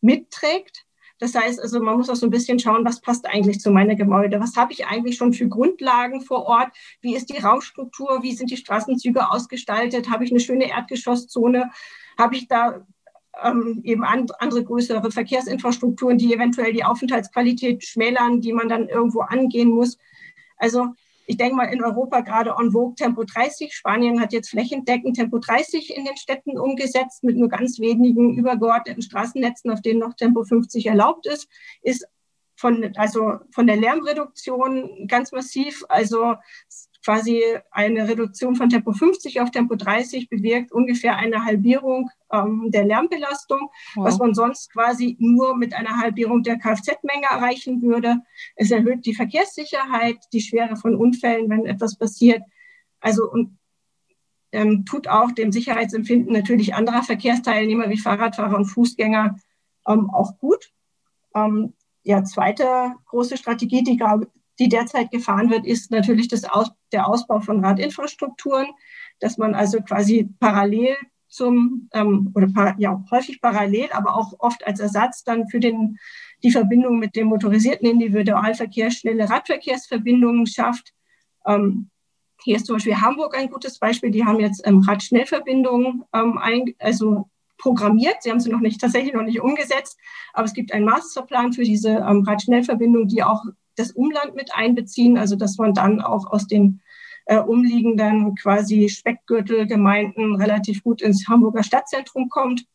mitträgt. 0.01 0.85
Das 1.19 1.35
heißt 1.35 1.61
also, 1.61 1.81
man 1.81 1.97
muss 1.97 2.11
auch 2.11 2.17
so 2.17 2.27
ein 2.27 2.31
bisschen 2.31 2.59
schauen, 2.59 2.85
was 2.85 3.01
passt 3.01 3.27
eigentlich 3.27 3.61
zu 3.61 3.71
meiner 3.71 3.95
Gebäude? 3.95 4.41
Was 4.41 4.57
habe 4.57 4.73
ich 4.73 4.87
eigentlich 4.87 5.17
schon 5.17 5.33
für 5.33 5.49
Grundlagen 5.49 6.21
vor 6.21 6.47
Ort? 6.47 6.73
Wie 7.01 7.15
ist 7.15 7.31
die 7.31 7.39
Raumstruktur? 7.39 8.23
Wie 8.23 8.33
sind 8.33 8.51
die 8.51 8.57
Straßenzüge 8.57 9.31
ausgestaltet? 9.31 10.11
Habe 10.11 10.25
ich 10.25 10.31
eine 10.31 10.41
schöne 10.41 10.69
Erdgeschosszone? 10.69 11.71
habe 12.19 12.37
ich 12.37 12.49
da 12.49 12.87
ähm, 13.43 13.81
eben 13.85 14.05
and, 14.05 14.41
andere 14.41 14.65
größere 14.65 15.11
Verkehrsinfrastrukturen, 15.11 16.19
die 16.19 16.35
eventuell 16.35 16.73
die 16.73 16.85
Aufenthaltsqualität 16.85 17.85
schmälern, 17.85 18.41
die 18.41 18.53
man 18.53 18.69
dann 18.69 18.89
irgendwo 18.89 19.21
angehen 19.21 19.71
muss. 19.71 19.99
Also 20.57 20.89
ich 21.27 21.37
denke 21.37 21.57
mal 21.57 21.65
in 21.65 21.83
Europa 21.83 22.21
gerade 22.21 22.55
en 22.59 22.73
vogue 22.73 22.95
Tempo 22.95 23.25
30. 23.25 23.75
Spanien 23.75 24.21
hat 24.21 24.33
jetzt 24.33 24.51
flächendeckend 24.51 25.17
Tempo 25.17 25.39
30 25.39 25.97
in 25.97 26.05
den 26.05 26.17
Städten 26.17 26.59
umgesetzt 26.59 27.23
mit 27.25 27.37
nur 27.37 27.49
ganz 27.49 27.79
wenigen 27.79 28.37
übergeordneten 28.37 29.03
Straßennetzen, 29.03 29.71
auf 29.71 29.83
denen 29.83 30.01
noch 30.01 30.15
Tempo 30.15 30.45
50 30.45 30.87
erlaubt 30.87 31.27
ist, 31.27 31.49
ist 31.83 32.07
von, 32.57 32.93
also 32.97 33.39
von 33.51 33.67
der 33.67 33.77
Lärmreduktion 33.77 35.07
ganz 35.09 35.33
massiv. 35.33 35.85
Also 35.89 36.35
quasi 37.05 37.43
eine 37.71 38.09
Reduktion 38.09 38.55
von 38.55 38.69
Tempo 38.69 38.93
50 38.93 39.41
auf 39.41 39.51
Tempo 39.51 39.75
30 39.75 40.29
bewirkt 40.29 40.73
ungefähr 40.73 41.17
eine 41.17 41.45
Halbierung 41.45 42.11
ähm, 42.33 42.71
der 42.71 42.85
Lärmbelastung, 42.85 43.71
wow. 43.95 44.05
was 44.05 44.19
man 44.19 44.35
sonst 44.35 44.73
quasi 44.73 45.17
nur 45.19 45.57
mit 45.57 45.75
einer 45.75 45.99
Halbierung 45.99 46.43
der 46.43 46.59
Kfz-Menge 46.59 47.27
erreichen 47.31 47.83
würde. 47.83 48.19
Es 48.57 48.71
erhöht 48.71 49.05
die 49.05 49.15
Verkehrssicherheit, 49.15 50.19
die 50.33 50.41
Schwere 50.41 50.77
von 50.77 50.97
Unfällen, 50.97 51.51
wenn 51.51 51.67
etwas 51.67 51.97
passiert. 51.97 52.43
Also 53.01 53.31
und 53.31 53.59
ähm, 54.53 54.85
tut 54.85 55.09
auch 55.09 55.33
dem 55.33 55.51
Sicherheitsempfinden 55.51 56.33
natürlich 56.33 56.75
anderer 56.75 57.03
Verkehrsteilnehmer 57.03 57.89
wie 57.91 57.99
Fahrradfahrer 57.99 58.57
und 58.57 58.67
Fußgänger 58.67 59.37
ähm, 59.89 60.11
auch 60.11 60.39
gut. 60.39 60.73
Ähm, 61.35 61.73
ja, 62.05 62.23
zweite 62.25 62.95
große 63.07 63.37
Strategie, 63.37 63.83
die, 63.83 64.01
die 64.59 64.69
derzeit 64.69 65.11
gefahren 65.11 65.51
wird, 65.51 65.67
ist 65.67 65.91
natürlich 65.91 66.29
das 66.29 66.45
Aus, 66.45 66.71
der 66.93 67.09
Ausbau 67.09 67.41
von 67.41 67.65
Radinfrastrukturen, 67.65 68.69
dass 69.21 69.39
man 69.39 69.55
also 69.55 69.81
quasi 69.81 70.29
parallel 70.41 70.97
zum, 71.29 71.89
ähm, 71.95 72.31
oder 72.35 72.49
par, 72.49 72.75
ja, 72.79 73.03
häufig 73.11 73.41
parallel, 73.41 73.89
aber 73.93 74.17
auch 74.17 74.35
oft 74.39 74.67
als 74.67 74.81
Ersatz 74.81 75.25
dann 75.25 75.49
für 75.49 75.61
den, 75.61 75.99
die 76.43 76.51
Verbindung 76.51 76.99
mit 76.99 77.17
dem 77.17 77.29
motorisierten 77.29 77.89
Individualverkehr 77.89 78.91
schnelle 78.91 79.31
Radverkehrsverbindungen 79.31 80.47
schafft. 80.47 80.93
Ähm, 81.47 81.89
hier 82.45 82.57
ist 82.57 82.67
zum 82.67 82.77
Beispiel 82.77 83.01
Hamburg 83.01 83.37
ein 83.37 83.49
gutes 83.49 83.79
Beispiel. 83.79 84.11
Die 84.11 84.25
haben 84.25 84.41
jetzt 84.41 84.67
ähm, 84.67 84.81
Radschnellverbindungen 84.81 86.05
ähm, 86.13 86.39
ein, 86.39 86.75
also 86.79 87.31
programmiert. 87.57 88.17
Sie 88.21 88.31
haben 88.31 88.41
sie 88.41 88.51
noch 88.51 88.61
nicht 88.61 88.81
tatsächlich 88.81 89.15
noch 89.15 89.23
nicht 89.23 89.41
umgesetzt, 89.41 89.99
aber 90.33 90.45
es 90.45 90.53
gibt 90.53 90.73
einen 90.73 90.85
Masterplan 90.85 91.53
für 91.53 91.63
diese 91.63 91.91
ähm, 91.91 92.25
Radschnellverbindung, 92.27 93.07
die 93.07 93.23
auch 93.23 93.45
das 93.77 93.93
Umland 93.93 94.35
mit 94.35 94.55
einbeziehen, 94.55 95.19
also 95.19 95.37
dass 95.37 95.59
man 95.59 95.75
dann 95.75 96.01
auch 96.01 96.31
aus 96.31 96.47
den 96.47 96.81
äh, 97.27 97.39
umliegenden 97.39 98.35
quasi 98.35 98.89
Speckgürtelgemeinden 98.89 100.37
relativ 100.37 100.83
gut 100.83 101.03
ins 101.03 101.29
Hamburger 101.29 101.63
Stadtzentrum 101.63 102.29
kommt. 102.29 102.67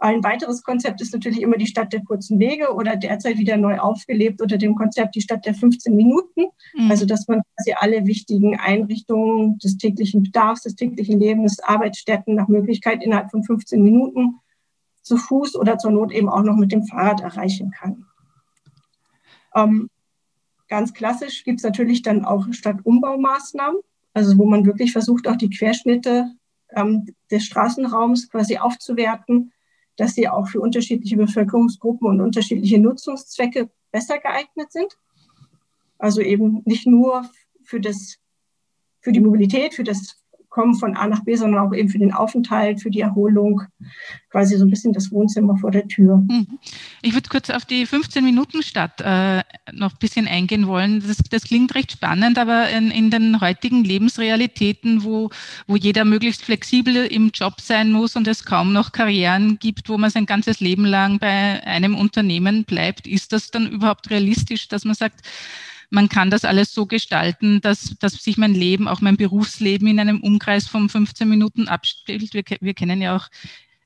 Ein 0.00 0.22
weiteres 0.22 0.62
Konzept 0.62 1.00
ist 1.00 1.12
natürlich 1.12 1.42
immer 1.42 1.56
die 1.56 1.66
Stadt 1.66 1.92
der 1.92 2.04
kurzen 2.04 2.38
Wege 2.38 2.72
oder 2.72 2.94
derzeit 2.94 3.36
wieder 3.36 3.56
neu 3.56 3.80
aufgelebt 3.80 4.40
unter 4.40 4.56
dem 4.56 4.76
Konzept 4.76 5.16
die 5.16 5.20
Stadt 5.20 5.44
der 5.44 5.54
15 5.54 5.94
Minuten. 5.96 6.46
Mhm. 6.76 6.88
Also, 6.88 7.04
dass 7.04 7.26
man 7.26 7.42
quasi 7.56 7.74
alle 7.76 8.06
wichtigen 8.06 8.56
Einrichtungen 8.56 9.58
des 9.58 9.76
täglichen 9.76 10.22
Bedarfs, 10.22 10.62
des 10.62 10.76
täglichen 10.76 11.18
Lebens, 11.18 11.58
Arbeitsstätten 11.58 12.36
nach 12.36 12.46
Möglichkeit 12.46 13.02
innerhalb 13.02 13.32
von 13.32 13.42
15 13.42 13.82
Minuten 13.82 14.38
zu 15.02 15.16
Fuß 15.16 15.56
oder 15.56 15.78
zur 15.78 15.90
Not 15.90 16.12
eben 16.12 16.28
auch 16.28 16.42
noch 16.42 16.56
mit 16.56 16.70
dem 16.70 16.84
Fahrrad 16.84 17.20
erreichen 17.20 17.72
kann. 17.72 18.06
Ähm, 19.56 19.90
ganz 20.68 20.92
klassisch 20.94 21.44
gibt 21.44 21.58
es 21.58 21.64
natürlich 21.64 22.02
dann 22.02 22.24
auch 22.24 22.46
Stadtumbaumaßnahmen, 22.52 23.80
also 24.14 24.38
wo 24.38 24.46
man 24.46 24.66
wirklich 24.66 24.92
versucht, 24.92 25.26
auch 25.28 25.36
die 25.36 25.50
Querschnitte 25.50 26.32
ähm, 26.70 27.06
des 27.30 27.44
Straßenraums 27.44 28.30
quasi 28.30 28.58
aufzuwerten 28.58 29.52
dass 29.98 30.14
sie 30.14 30.28
auch 30.28 30.48
für 30.48 30.60
unterschiedliche 30.60 31.16
Bevölkerungsgruppen 31.16 32.08
und 32.08 32.20
unterschiedliche 32.20 32.78
Nutzungszwecke 32.78 33.68
besser 33.90 34.18
geeignet 34.18 34.72
sind. 34.72 34.96
Also 35.98 36.20
eben 36.20 36.62
nicht 36.64 36.86
nur 36.86 37.28
für 37.64 37.80
das, 37.80 38.18
für 39.00 39.10
die 39.10 39.20
Mobilität, 39.20 39.74
für 39.74 39.82
das 39.82 40.22
Kommen 40.58 40.74
von 40.74 40.96
A 40.96 41.06
nach 41.06 41.22
B, 41.22 41.36
sondern 41.36 41.64
auch 41.64 41.72
eben 41.72 41.88
für 41.88 42.00
den 42.00 42.12
Aufenthalt, 42.12 42.82
für 42.82 42.90
die 42.90 42.98
Erholung, 42.98 43.62
quasi 44.32 44.56
so 44.56 44.64
ein 44.64 44.70
bisschen 44.70 44.92
das 44.92 45.12
Wohnzimmer 45.12 45.56
vor 45.56 45.70
der 45.70 45.86
Tür. 45.86 46.16
Mhm. 46.16 46.58
Ich 47.00 47.14
würde 47.14 47.28
kurz 47.28 47.48
auf 47.48 47.64
die 47.64 47.86
15-Minuten-Stadt 47.86 49.00
äh, 49.00 49.44
noch 49.72 49.92
ein 49.92 49.98
bisschen 50.00 50.26
eingehen 50.26 50.66
wollen. 50.66 51.00
Das, 51.06 51.18
das 51.30 51.44
klingt 51.44 51.76
recht 51.76 51.92
spannend, 51.92 52.38
aber 52.38 52.70
in, 52.70 52.90
in, 52.90 53.12
den 53.12 53.40
heutigen 53.40 53.84
Lebensrealitäten, 53.84 55.04
wo, 55.04 55.30
wo 55.68 55.76
jeder 55.76 56.04
möglichst 56.04 56.42
flexibel 56.42 57.06
im 57.06 57.30
Job 57.32 57.60
sein 57.60 57.92
muss 57.92 58.16
und 58.16 58.26
es 58.26 58.44
kaum 58.44 58.72
noch 58.72 58.90
Karrieren 58.90 59.60
gibt, 59.60 59.88
wo 59.88 59.96
man 59.96 60.10
sein 60.10 60.26
ganzes 60.26 60.58
Leben 60.58 60.86
lang 60.86 61.20
bei 61.20 61.62
einem 61.64 61.94
Unternehmen 61.94 62.64
bleibt, 62.64 63.06
ist 63.06 63.32
das 63.32 63.52
dann 63.52 63.68
überhaupt 63.68 64.10
realistisch, 64.10 64.66
dass 64.66 64.84
man 64.84 64.96
sagt, 64.96 65.20
man 65.90 66.08
kann 66.08 66.30
das 66.30 66.44
alles 66.44 66.72
so 66.72 66.86
gestalten, 66.86 67.60
dass, 67.60 67.94
dass 67.98 68.12
sich 68.14 68.36
mein 68.36 68.54
Leben, 68.54 68.88
auch 68.88 69.00
mein 69.00 69.16
Berufsleben 69.16 69.88
in 69.88 70.00
einem 70.00 70.20
Umkreis 70.20 70.66
von 70.66 70.88
15 70.88 71.28
Minuten 71.28 71.68
abspielt. 71.68 72.34
Wir, 72.34 72.44
wir 72.60 72.74
kennen 72.74 73.00
ja 73.00 73.16
auch 73.16 73.28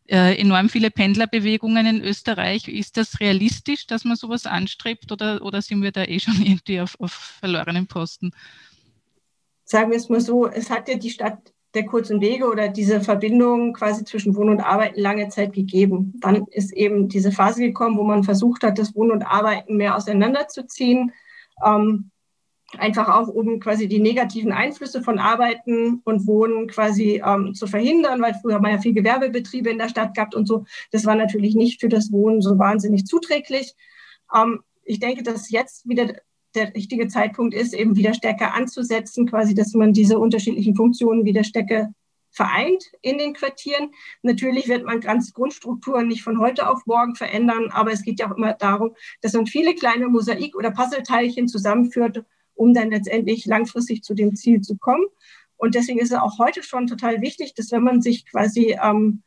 äh, 0.08 0.38
enorm 0.38 0.68
viele 0.68 0.90
Pendlerbewegungen 0.90 1.86
in 1.86 2.02
Österreich. 2.02 2.66
Ist 2.68 2.96
das 2.96 3.20
realistisch, 3.20 3.86
dass 3.86 4.04
man 4.04 4.16
sowas 4.16 4.46
anstrebt 4.46 5.12
oder, 5.12 5.42
oder 5.42 5.62
sind 5.62 5.82
wir 5.82 5.92
da 5.92 6.04
eh 6.04 6.18
schon 6.18 6.34
irgendwie 6.44 6.80
auf, 6.80 6.98
auf 6.98 7.12
verlorenen 7.12 7.86
Posten? 7.86 8.32
Sagen 9.64 9.90
wir 9.90 9.96
es 9.96 10.08
mal 10.08 10.20
so, 10.20 10.46
es 10.46 10.70
hat 10.70 10.88
ja 10.88 10.96
die 10.96 11.10
Stadt 11.10 11.52
der 11.74 11.86
kurzen 11.86 12.20
Wege 12.20 12.50
oder 12.50 12.68
diese 12.68 13.00
Verbindung 13.00 13.72
quasi 13.72 14.04
zwischen 14.04 14.36
Wohnen 14.36 14.50
und 14.50 14.60
Arbeiten 14.60 15.00
lange 15.00 15.28
Zeit 15.30 15.54
gegeben. 15.54 16.14
Dann 16.20 16.46
ist 16.50 16.72
eben 16.72 17.08
diese 17.08 17.32
Phase 17.32 17.62
gekommen, 17.62 17.96
wo 17.96 18.02
man 18.02 18.24
versucht 18.24 18.62
hat, 18.62 18.78
das 18.78 18.94
Wohnen 18.94 19.12
und 19.12 19.22
Arbeiten 19.22 19.76
mehr 19.76 19.96
auseinanderzuziehen 19.96 21.12
ähm, 21.64 22.10
einfach 22.78 23.08
auch 23.08 23.28
um 23.28 23.60
quasi 23.60 23.88
die 23.88 24.00
negativen 24.00 24.52
Einflüsse 24.52 25.02
von 25.02 25.18
Arbeiten 25.18 26.00
und 26.04 26.26
Wohnen 26.26 26.68
quasi 26.68 27.22
ähm, 27.24 27.54
zu 27.54 27.66
verhindern, 27.66 28.22
weil 28.22 28.34
früher 28.34 28.54
haben 28.54 28.64
wir 28.64 28.72
ja 28.72 28.78
viel 28.78 28.94
Gewerbebetriebe 28.94 29.70
in 29.70 29.78
der 29.78 29.88
Stadt 29.88 30.14
gehabt 30.14 30.34
und 30.34 30.46
so. 30.46 30.64
Das 30.90 31.04
war 31.04 31.14
natürlich 31.14 31.54
nicht 31.54 31.80
für 31.80 31.88
das 31.88 32.12
Wohnen 32.12 32.40
so 32.40 32.58
wahnsinnig 32.58 33.06
zuträglich. 33.06 33.74
Ähm, 34.34 34.60
ich 34.84 35.00
denke, 35.00 35.22
dass 35.22 35.50
jetzt 35.50 35.88
wieder 35.88 36.14
der 36.54 36.74
richtige 36.74 37.08
Zeitpunkt 37.08 37.54
ist, 37.54 37.74
eben 37.74 37.96
wieder 37.96 38.14
stärker 38.14 38.54
anzusetzen, 38.54 39.26
quasi, 39.26 39.54
dass 39.54 39.72
man 39.74 39.92
diese 39.92 40.18
unterschiedlichen 40.18 40.76
Funktionen 40.76 41.24
wieder 41.24 41.44
stärker 41.44 41.92
vereint 42.32 42.84
in 43.02 43.18
den 43.18 43.34
Quartieren. 43.34 43.92
Natürlich 44.22 44.68
wird 44.68 44.84
man 44.84 45.00
ganz 45.00 45.32
Grundstrukturen 45.32 46.08
nicht 46.08 46.22
von 46.22 46.40
heute 46.40 46.68
auf 46.68 46.86
morgen 46.86 47.14
verändern, 47.14 47.70
aber 47.70 47.92
es 47.92 48.02
geht 48.02 48.20
ja 48.20 48.30
auch 48.30 48.36
immer 48.36 48.54
darum, 48.54 48.94
dass 49.20 49.34
man 49.34 49.46
viele 49.46 49.74
kleine 49.74 50.08
Mosaik- 50.08 50.56
oder 50.56 50.70
Puzzleteilchen 50.70 51.46
zusammenführt, 51.46 52.24
um 52.54 52.74
dann 52.74 52.90
letztendlich 52.90 53.46
langfristig 53.46 54.02
zu 54.02 54.14
dem 54.14 54.34
Ziel 54.34 54.60
zu 54.62 54.76
kommen. 54.76 55.04
Und 55.56 55.74
deswegen 55.74 56.00
ist 56.00 56.10
es 56.10 56.18
auch 56.18 56.38
heute 56.38 56.62
schon 56.62 56.86
total 56.86 57.20
wichtig, 57.20 57.54
dass 57.54 57.70
wenn 57.70 57.84
man 57.84 58.02
sich 58.02 58.26
quasi 58.26 58.76
ähm, 58.82 59.22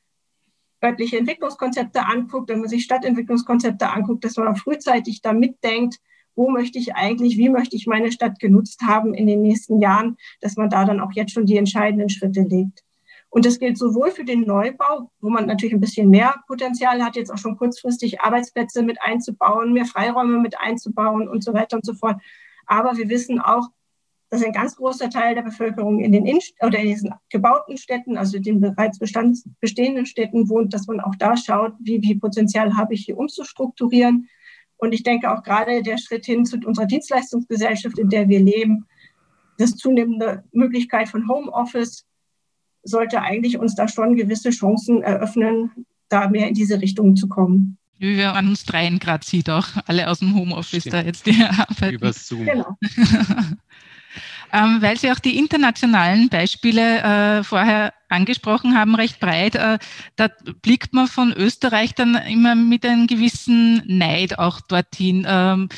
örtliche 0.84 1.18
Entwicklungskonzepte 1.18 2.06
anguckt, 2.06 2.50
wenn 2.50 2.60
man 2.60 2.70
sich 2.70 2.84
Stadtentwicklungskonzepte 2.84 3.90
anguckt, 3.90 4.24
dass 4.24 4.36
man 4.38 4.50
auch 4.50 4.58
frühzeitig 4.58 5.22
da 5.22 5.34
mitdenkt, 5.34 5.98
wo 6.36 6.50
möchte 6.50 6.78
ich 6.78 6.96
eigentlich, 6.96 7.38
wie 7.38 7.50
möchte 7.50 7.76
ich 7.76 7.88
meine 7.88 8.12
Stadt 8.12 8.40
genutzt 8.40 8.82
haben 8.82 9.14
in 9.14 9.26
den 9.26 9.42
nächsten 9.42 9.80
Jahren, 9.80 10.18
dass 10.42 10.58
man 10.58 10.70
da 10.70 10.86
dann 10.86 11.00
auch 11.00 11.14
jetzt 11.14 11.32
schon 11.32 11.46
die 11.46 11.58
entscheidenden 11.58 12.10
Schritte 12.10 12.42
legt. 12.42 12.85
Und 13.36 13.46
das 13.46 13.60
gilt 13.60 13.78
sowohl 13.78 14.12
für 14.12 14.24
den 14.24 14.44
Neubau, 14.44 15.12
wo 15.20 15.30
man 15.30 15.46
natürlich 15.46 15.74
ein 15.74 15.82
bisschen 15.82 16.10
mehr 16.10 16.36
Potenzial 16.48 17.04
hat, 17.04 17.18
jetzt 17.18 17.34
auch 17.34 17.38
schon 17.38 17.58
kurzfristig 17.58 18.22
Arbeitsplätze 18.22 18.82
mit 18.82 19.02
einzubauen, 19.02 19.74
mehr 19.74 19.84
Freiräume 19.84 20.40
mit 20.40 20.58
einzubauen 20.58 21.28
und 21.28 21.44
so 21.44 21.54
weiter 21.54 21.76
und 21.76 21.86
so 21.86 21.94
fort. 21.96 22.16
Aber 22.66 22.96
wir 22.96 23.10
wissen 23.10 23.42
auch, 23.42 23.68
dass 24.30 24.42
ein 24.42 24.54
ganz 24.54 24.78
großer 24.78 25.10
Teil 25.10 25.36
der 25.36 25.42
Bevölkerung 25.42 26.00
in 26.00 26.14
den 26.14 26.26
Inst 26.26 26.54
oder 26.64 26.80
in 26.80 26.88
diesen 26.88 27.14
gebauten 27.30 27.76
Städten, 27.76 28.16
also 28.16 28.40
den 28.40 28.62
bereits 28.62 29.00
bestehenden 29.00 30.06
Städten 30.06 30.48
wohnt, 30.48 30.74
dass 30.74 30.88
man 30.88 31.02
auch 31.02 31.16
da 31.16 31.36
schaut, 31.36 31.74
wie 31.80 32.00
viel 32.00 32.18
Potenzial 32.18 32.78
habe 32.78 32.94
ich 32.94 33.04
hier 33.04 33.18
umzustrukturieren. 33.18 34.30
Und 34.78 34.94
ich 34.94 35.04
denke 35.04 35.30
auch 35.30 35.44
gerade 35.44 35.84
der 35.84 35.98
Schritt 35.98 36.26
hin 36.26 36.46
zu 36.46 36.58
unserer 36.66 36.86
Dienstleistungsgesellschaft, 36.86 38.00
in 38.00 38.08
der 38.08 38.30
wir 38.30 38.40
leben, 38.40 38.88
das 39.58 39.76
zunehmende 39.76 40.46
Möglichkeit 40.54 41.10
von 41.10 41.28
Homeoffice, 41.28 42.06
sollte 42.86 43.22
eigentlich 43.22 43.58
uns 43.58 43.76
da 43.76 43.88
schon 43.88 44.16
gewisse 44.16 44.52
Chancen 44.52 45.02
eröffnen, 45.02 45.72
da 46.08 46.30
mehr 46.30 46.48
in 46.48 46.54
diese 46.54 46.80
Richtung 46.82 47.16
zu 47.16 47.28
kommen. 47.28 47.78
Wie 47.98 48.18
wir 48.18 48.34
an 48.34 48.50
uns 48.50 48.66
dreien 48.66 49.00
gerade 49.00 49.26
sieht, 49.26 49.50
auch 49.50 49.68
alle 49.88 50.10
aus 50.10 50.20
dem 50.20 50.36
Homeoffice 50.36 50.82
Stimmt. 50.82 50.94
da 50.94 51.02
jetzt 51.02 51.26
die 51.26 51.44
arbeiten. 51.50 51.96
Über 51.96 52.14
Zoom. 52.14 52.46
Genau. 52.46 52.78
ähm, 54.54 54.78
weil 54.82 54.98
Sie 54.98 55.12
auch 55.12 55.20
die 55.20 55.38
internationalen 55.38 56.30
Beispiele 56.30 57.40
äh, 57.40 57.44
vorher 57.44 57.94
angesprochen 58.10 58.78
haben, 58.78 58.96
recht 58.96 59.20
breit, 59.20 59.56
äh, 59.56 59.80
da 60.18 60.28
blickt 60.62 60.94
man 60.94 61.08
von 61.08 61.34
Österreich 61.34 61.96
dann 61.96 62.16
immer 62.16 62.56
mit 62.56 62.86
einem 62.86 63.08
gewissen 63.08 63.82
Neid 63.88 64.40
auch 64.40 64.62
dorthin. 64.62 65.26
Ähm, 65.28 65.70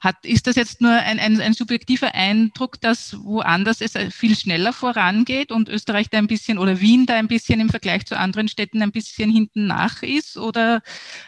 hat, 0.00 0.24
ist 0.24 0.46
das 0.46 0.56
jetzt 0.56 0.80
nur 0.80 0.92
ein, 0.92 1.18
ein, 1.18 1.40
ein 1.40 1.52
subjektiver 1.52 2.14
Eindruck, 2.14 2.80
dass 2.80 3.22
woanders 3.22 3.82
es 3.82 3.92
viel 4.14 4.34
schneller 4.34 4.72
vorangeht 4.72 5.52
und 5.52 5.68
Österreich 5.68 6.08
da 6.08 6.16
ein 6.16 6.26
bisschen 6.26 6.56
oder 6.56 6.80
Wien 6.80 7.04
da 7.04 7.16
ein 7.16 7.28
bisschen 7.28 7.60
im 7.60 7.68
Vergleich 7.68 8.06
zu 8.06 8.18
anderen 8.18 8.48
Städten 8.48 8.82
ein 8.82 8.92
bisschen 8.92 9.30
hinten 9.30 9.66
nach 9.66 10.02
ist? 10.02 10.38
Oder 10.38 10.80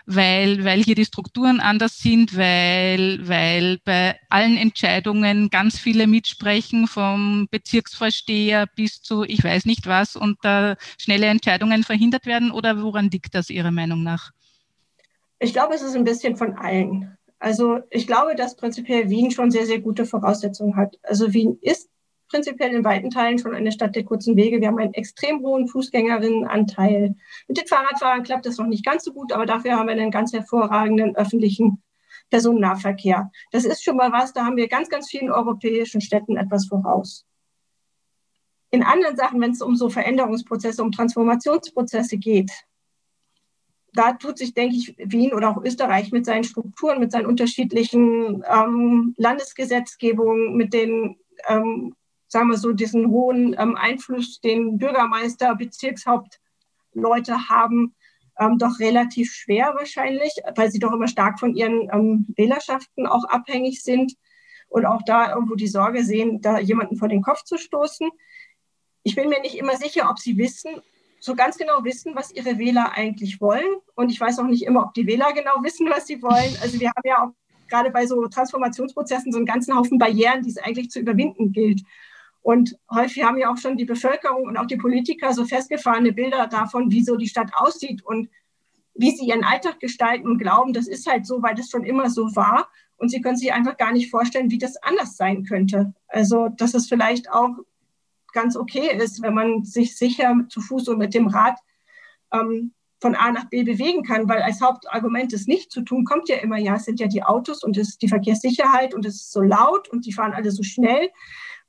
weil, 0.07 0.65
weil 0.65 0.83
hier 0.83 0.95
die 0.95 1.05
Strukturen 1.05 1.61
anders 1.61 1.99
sind, 1.99 2.35
weil, 2.37 3.29
weil 3.29 3.79
bei 3.85 4.19
allen 4.31 4.57
Entscheidungen 4.57 5.51
ganz 5.51 5.79
viele 5.79 6.07
mitsprechen, 6.07 6.87
vom 6.87 7.49
Bezirksvorsteher 7.51 8.67
bis 8.75 9.03
zu 9.03 9.25
ich 9.25 9.45
weiß 9.45 9.67
nicht 9.67 9.87
was 9.87 10.17
und 10.17 10.39
da 10.43 10.77
schnelle 10.99 11.27
Entscheidungen 11.27 11.85
verhindert 11.85 12.25
werden? 12.25 12.51
Oder 12.51 12.83
woran 12.83 13.11
liegt 13.11 13.35
das 13.35 13.51
Ihrer 13.51 13.71
Meinung 13.71 14.03
nach? 14.03 14.31
Ich 15.39 15.53
glaube, 15.53 15.75
es 15.75 15.83
ist 15.83 15.95
ein 15.95 16.05
bisschen 16.05 16.37
von 16.37 16.55
allen. 16.57 17.19
Also 17.43 17.81
ich 17.91 18.07
glaube, 18.07 18.37
dass 18.37 18.55
prinzipiell 18.55 19.11
Wien 19.11 19.33
schon 19.33 19.51
sehr, 19.51 19.67
sehr 19.67 19.81
gute 19.81 20.07
Voraussetzungen 20.07 20.77
hat. 20.77 21.01
Also 21.03 21.33
Wien 21.33 21.59
ist 21.61 21.91
prinzipiell 22.29 22.73
in 22.73 22.85
weiten 22.85 23.11
Teilen 23.11 23.41
schon 23.41 23.53
eine 23.53 23.73
Stadt 23.73 23.97
der 23.97 24.05
kurzen 24.05 24.37
Wege. 24.37 24.61
Wir 24.61 24.69
haben 24.69 24.79
einen 24.79 24.95
extrem 24.95 25.41
hohen 25.41 25.67
Fußgängerinnenanteil. 25.67 27.17
Mit 27.49 27.59
den 27.59 27.67
Fahrradfahrern 27.67 28.23
klappt 28.23 28.47
das 28.47 28.59
noch 28.59 28.69
nicht 28.69 28.85
ganz 28.85 29.03
so 29.03 29.13
gut, 29.13 29.33
aber 29.33 29.45
dafür 29.45 29.73
haben 29.73 29.89
wir 29.89 29.93
einen 29.93 30.13
ganz 30.13 30.33
hervorragenden 30.33 31.17
öffentlichen 31.17 31.83
Personennahverkehr. 32.31 33.33
Das 33.51 33.65
ist 33.65 33.83
schon 33.83 33.97
mal 33.97 34.13
was, 34.13 34.33
da 34.33 34.45
haben 34.45 34.57
wir 34.57 34.69
ganz, 34.69 34.89
ganz 34.89 35.11
vielen 35.11 35.33
europäischen 35.33 36.01
Städten 36.01 36.37
etwas 36.37 36.69
voraus. 36.69 37.27
In 38.71 38.85
anderen 38.85 39.17
Sachen, 39.17 39.41
wenn 39.41 39.51
es 39.51 39.63
um 39.63 39.75
so 39.75 39.91
Veränderungsprozesse, 39.91 40.81
um 40.81 40.93
Transformationsprozesse 40.93 42.19
geht, 42.19 42.53
da 43.95 44.13
tut 44.13 44.39
sich, 44.39 44.55
denke 44.55 44.77
ich, 44.77 44.95
Wien 44.99 45.33
oder 45.33 45.51
auch 45.51 45.63
Österreich 45.63 46.13
mit 46.13 46.25
seinen 46.25 46.45
Strukturen, 46.45 47.01
mit 47.01 47.13
seinen 47.13 47.27
unterschiedlichen 47.27 48.43
ähm, 48.51 49.15
Landesgesetzgebungen, 49.19 50.57
mit 50.57 50.73
den, 50.73 51.17
ähm, 51.49 51.95
sagen 52.29 52.49
wir 52.49 52.57
so, 52.57 52.73
diesen 52.73 53.09
hohen 53.09 53.55
ähm, 53.59 53.77
Einfluss, 53.77 54.41
den 54.41 54.79
Bürgermeister, 54.79 55.55
Bezirkshauptleute 55.57 57.49
haben, 57.51 57.95
ähm, 58.39 58.57
doch 58.59 58.79
relativ 58.81 59.33
schwer 59.33 59.75
wahrscheinlich, 59.77 60.33
weil 60.57 60.71
sie 60.71 60.79
doch 60.79 60.93
immer 60.93 61.09
stark 61.09 61.39
von 61.39 61.55
ihren 61.55 61.91
ähm, 61.93 62.27
Wählerschaften 62.37 63.07
auch 63.07 63.25
abhängig 63.25 63.83
sind 63.83 64.15
und 64.69 64.87
auch 64.87 65.03
da 65.05 65.35
irgendwo 65.35 65.55
die 65.55 65.69
Sorge 65.69 66.03
sehen, 66.03 66.41
da 66.41 66.59
jemanden 66.59 66.97
vor 66.97 67.09
den 67.09 67.21
Kopf 67.21 67.45
zu 67.45 67.59
stoßen. 67.59 68.09
Ich 69.03 69.17
bin 69.17 69.29
mir 69.29 69.41
nicht 69.41 69.57
immer 69.57 69.77
sicher, 69.77 70.09
ob 70.09 70.19
sie 70.19 70.39
wissen, 70.39 70.81
so 71.25 71.37
ganz 71.37 71.57
genau 71.57 71.85
wissen, 71.85 72.17
was 72.17 72.33
ihre 72.33 72.59
Wähler 72.59 72.93
eigentlich 72.95 73.41
wollen. 73.41 73.77
Und 73.95 74.11
ich 74.11 74.21
weiß 74.21 74.41
auch 74.41 74.47
nicht 74.47 74.65
immer, 74.65 74.83
ob 74.83 74.95
die 74.95 75.07
Wähler 75.07 75.33
genau 75.33 75.63
wissen, 75.63 75.89
was 75.89 76.09
sie 76.09 76.21
wollen. 76.21 76.57
Also 76.61 76.81
wir 76.81 76.89
haben 76.89 77.03
ja 77.05 77.23
auch 77.23 77.31
gerade 77.69 77.91
bei 77.91 78.07
so 78.07 78.27
Transformationsprozessen 78.27 79.31
so 79.31 79.39
einen 79.39 79.47
ganzen 79.47 79.77
Haufen 79.77 79.99
Barrieren, 79.99 80.43
die 80.43 80.51
es 80.51 80.59
eigentlich 80.59 80.91
zu 80.91 80.99
überwinden 80.99 81.53
gilt. 81.53 81.83
Und 82.41 82.77
häufig 82.91 83.23
haben 83.23 83.39
ja 83.39 83.53
auch 83.53 83.57
schon 83.57 83.77
die 83.77 83.85
Bevölkerung 83.85 84.47
und 84.47 84.57
auch 84.57 84.67
die 84.67 84.77
Politiker 84.77 85.33
so 85.33 85.45
festgefahrene 85.45 86.13
Bilder 86.13 86.49
davon, 86.49 86.91
wie 86.91 87.05
so 87.05 87.15
die 87.15 87.29
Stadt 87.29 87.53
aussieht 87.55 88.05
und 88.05 88.29
wie 88.95 89.13
sie 89.13 89.27
ihren 89.27 89.45
Alltag 89.45 89.79
gestalten 89.79 90.27
und 90.27 90.39
glauben, 90.39 90.73
das 90.73 90.89
ist 90.89 91.09
halt 91.09 91.25
so, 91.25 91.41
weil 91.41 91.55
das 91.55 91.71
schon 91.71 91.85
immer 91.85 92.11
so 92.11 92.35
war. 92.35 92.69
Und 92.97 93.11
sie 93.11 93.21
können 93.21 93.37
sich 93.37 93.53
einfach 93.53 93.77
gar 93.77 93.93
nicht 93.93 94.11
vorstellen, 94.11 94.51
wie 94.51 94.59
das 94.59 94.77
anders 94.83 95.17
sein 95.17 95.45
könnte. 95.45 95.95
Also, 96.09 96.49
dass 96.49 96.75
es 96.75 96.89
vielleicht 96.89 97.31
auch 97.31 97.55
ganz 98.33 98.57
okay 98.57 98.97
ist, 98.97 99.23
wenn 99.23 99.35
man 99.35 99.65
sich 99.65 99.97
sicher 99.97 100.35
zu 100.49 100.61
Fuß 100.61 100.89
und 100.89 100.99
mit 100.99 101.15
dem 101.15 101.27
Rad 101.27 101.59
ähm, 102.33 102.73
von 103.01 103.15
A 103.17 103.33
nach 103.33 103.49
B 103.51 103.65
bewegen 103.65 104.05
kann, 104.05 104.29
weil 104.29 104.43
als 104.43 104.61
Hauptargument, 104.61 105.33
es 105.33 105.47
nicht 105.47 105.73
zu 105.73 105.83
tun, 105.83 106.05
kommt 106.05 106.29
ja 106.29 106.37
immer, 106.37 106.57
ja, 106.57 106.77
es 106.77 106.85
sind 106.85 107.01
ja 107.01 107.09
die 107.09 107.25
Autos 107.25 107.65
und 107.65 107.77
es 107.77 107.91
ist 107.91 108.03
die 108.03 108.09
Verkehrssicherheit 108.09 108.95
und 108.95 109.05
es 109.05 109.17
ist 109.17 109.33
so 109.33 109.43
laut 109.43 109.89
und 109.89 110.07
die 110.07 110.13
fahren 110.13 110.33
alle 110.33 110.53
so 110.53 110.63
schnell. 110.63 111.11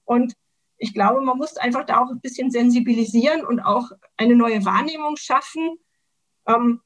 Und 0.05 0.33
ich 0.77 0.93
glaube, 0.93 1.21
man 1.21 1.37
muss 1.37 1.57
einfach 1.57 1.85
da 1.85 1.99
auch 1.99 2.11
ein 2.11 2.19
bisschen 2.19 2.51
sensibilisieren 2.51 3.43
und 3.43 3.61
auch 3.61 3.91
eine 4.15 4.35
neue 4.35 4.63
Wahrnehmung 4.63 5.17
schaffen, 5.17 5.77
ähm, 6.47 6.81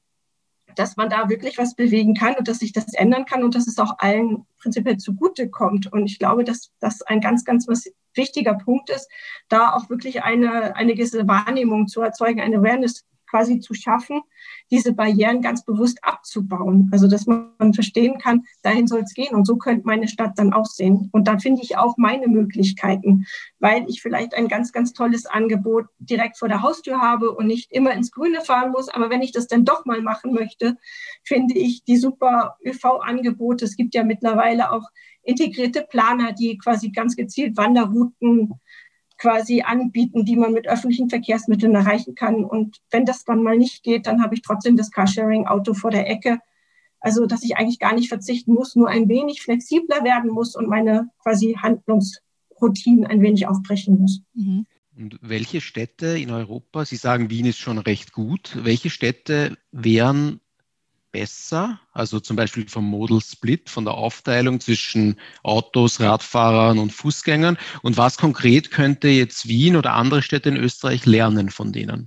dass 0.76 0.96
man 0.96 1.10
da 1.10 1.28
wirklich 1.28 1.58
was 1.58 1.74
bewegen 1.74 2.14
kann 2.14 2.36
und 2.36 2.48
dass 2.48 2.60
sich 2.60 2.72
das 2.72 2.94
ändern 2.94 3.24
kann 3.24 3.42
und 3.42 3.54
dass 3.54 3.66
es 3.66 3.78
auch 3.78 3.98
allen 3.98 4.46
prinzipiell 4.58 4.96
zugute 4.96 5.50
kommt. 5.50 5.92
Und 5.92 6.06
ich 6.06 6.18
glaube, 6.18 6.44
dass 6.44 6.70
das 6.78 7.02
ein 7.02 7.20
ganz, 7.20 7.44
ganz 7.44 7.66
wichtiger 8.18 8.54
Punkt 8.54 8.90
ist, 8.90 9.08
da 9.48 9.72
auch 9.72 9.88
wirklich 9.88 10.22
eine, 10.22 10.76
eine 10.76 10.94
gewisse 10.94 11.26
Wahrnehmung 11.26 11.88
zu 11.88 12.02
erzeugen, 12.02 12.42
eine 12.42 12.58
Awareness 12.58 13.06
quasi 13.28 13.60
zu 13.60 13.74
schaffen, 13.74 14.20
diese 14.70 14.92
Barrieren 14.92 15.42
ganz 15.42 15.64
bewusst 15.64 15.98
abzubauen. 16.02 16.88
Also 16.92 17.08
dass 17.08 17.26
man 17.26 17.74
verstehen 17.74 18.18
kann, 18.18 18.44
dahin 18.62 18.86
soll 18.86 19.00
es 19.00 19.14
gehen 19.14 19.34
und 19.34 19.46
so 19.46 19.56
könnte 19.56 19.86
meine 19.86 20.08
Stadt 20.08 20.32
dann 20.36 20.52
aussehen. 20.52 21.08
Und 21.12 21.28
da 21.28 21.38
finde 21.38 21.62
ich 21.62 21.76
auch 21.76 21.96
meine 21.96 22.28
Möglichkeiten, 22.28 23.26
weil 23.58 23.84
ich 23.88 24.02
vielleicht 24.02 24.34
ein 24.34 24.48
ganz, 24.48 24.72
ganz 24.72 24.92
tolles 24.92 25.26
Angebot 25.26 25.86
direkt 25.98 26.38
vor 26.38 26.48
der 26.48 26.62
Haustür 26.62 27.00
habe 27.00 27.32
und 27.32 27.46
nicht 27.46 27.72
immer 27.72 27.92
ins 27.92 28.10
Grüne 28.10 28.40
fahren 28.40 28.72
muss. 28.72 28.88
Aber 28.88 29.10
wenn 29.10 29.22
ich 29.22 29.32
das 29.32 29.46
dann 29.46 29.64
doch 29.64 29.84
mal 29.84 30.02
machen 30.02 30.32
möchte, 30.32 30.76
finde 31.24 31.54
ich 31.54 31.84
die 31.84 31.96
super 31.96 32.56
ÖV-Angebote. 32.64 33.64
Es 33.64 33.76
gibt 33.76 33.94
ja 33.94 34.04
mittlerweile 34.04 34.72
auch 34.72 34.88
integrierte 35.22 35.82
Planer, 35.82 36.32
die 36.32 36.56
quasi 36.56 36.90
ganz 36.90 37.14
gezielt 37.14 37.56
Wanderrouten 37.56 38.54
quasi 39.18 39.62
anbieten, 39.62 40.24
die 40.24 40.36
man 40.36 40.52
mit 40.52 40.68
öffentlichen 40.68 41.10
Verkehrsmitteln 41.10 41.74
erreichen 41.74 42.14
kann. 42.14 42.44
Und 42.44 42.78
wenn 42.90 43.04
das 43.04 43.24
dann 43.24 43.42
mal 43.42 43.58
nicht 43.58 43.82
geht, 43.82 44.06
dann 44.06 44.22
habe 44.22 44.34
ich 44.34 44.42
trotzdem 44.42 44.76
das 44.76 44.90
Carsharing-Auto 44.90 45.74
vor 45.74 45.90
der 45.90 46.08
Ecke. 46.08 46.40
Also, 47.00 47.26
dass 47.26 47.42
ich 47.42 47.56
eigentlich 47.56 47.78
gar 47.78 47.94
nicht 47.94 48.08
verzichten 48.08 48.54
muss, 48.54 48.74
nur 48.74 48.88
ein 48.88 49.08
wenig 49.08 49.42
flexibler 49.42 50.02
werden 50.04 50.30
muss 50.30 50.56
und 50.56 50.68
meine 50.68 51.10
quasi 51.22 51.56
Handlungsroutinen 51.60 53.06
ein 53.06 53.22
wenig 53.22 53.46
aufbrechen 53.46 54.00
muss. 54.00 54.22
Mhm. 54.34 54.66
Und 54.96 55.18
welche 55.22 55.60
Städte 55.60 56.18
in 56.18 56.30
Europa, 56.30 56.84
Sie 56.84 56.96
sagen, 56.96 57.30
Wien 57.30 57.46
ist 57.46 57.58
schon 57.58 57.78
recht 57.78 58.12
gut, 58.12 58.58
welche 58.62 58.90
Städte 58.90 59.56
wären 59.70 60.40
besser, 61.18 61.80
also 61.92 62.20
zum 62.20 62.36
Beispiel 62.36 62.68
vom 62.68 62.84
Model 62.84 63.20
Split, 63.20 63.68
von 63.68 63.84
der 63.84 63.94
Aufteilung 63.94 64.60
zwischen 64.60 65.18
Autos, 65.42 66.00
Radfahrern 66.00 66.78
und 66.78 66.92
Fußgängern. 66.92 67.58
Und 67.82 67.96
was 67.96 68.18
konkret 68.18 68.70
könnte 68.70 69.08
jetzt 69.08 69.48
Wien 69.48 69.74
oder 69.74 69.94
andere 69.94 70.22
Städte 70.22 70.48
in 70.48 70.56
Österreich 70.56 71.06
lernen 71.06 71.50
von 71.50 71.72
denen? 71.72 72.06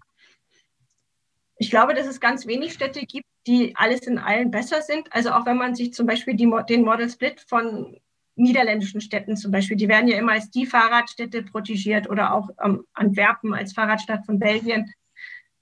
Ich 1.57 1.69
glaube, 1.69 1.93
dass 1.93 2.07
es 2.07 2.21
ganz 2.21 2.47
wenig 2.47 2.73
Städte 2.73 3.01
gibt, 3.01 3.27
die 3.47 3.75
alles 3.75 4.07
in 4.07 4.17
allen 4.17 4.49
besser 4.49 4.81
sind. 4.81 5.11
Also 5.11 5.31
auch 5.31 5.45
wenn 5.45 5.57
man 5.57 5.75
sich 5.75 5.93
zum 5.93 6.07
Beispiel 6.07 6.35
die, 6.35 6.49
den 6.69 6.83
Model 6.83 7.09
Split 7.09 7.43
von 7.47 7.97
niederländischen 8.35 9.01
Städten 9.01 9.35
zum 9.35 9.51
Beispiel, 9.51 9.75
die 9.75 9.89
werden 9.89 10.07
ja 10.07 10.17
immer 10.17 10.31
als 10.31 10.49
die 10.49 10.65
Fahrradstädte 10.65 11.43
protegiert 11.43 12.09
oder 12.09 12.33
auch 12.33 12.49
ähm, 12.63 12.85
Antwerpen 12.93 13.53
als 13.53 13.73
Fahrradstadt 13.73 14.25
von 14.25 14.39
Belgien. 14.39 14.91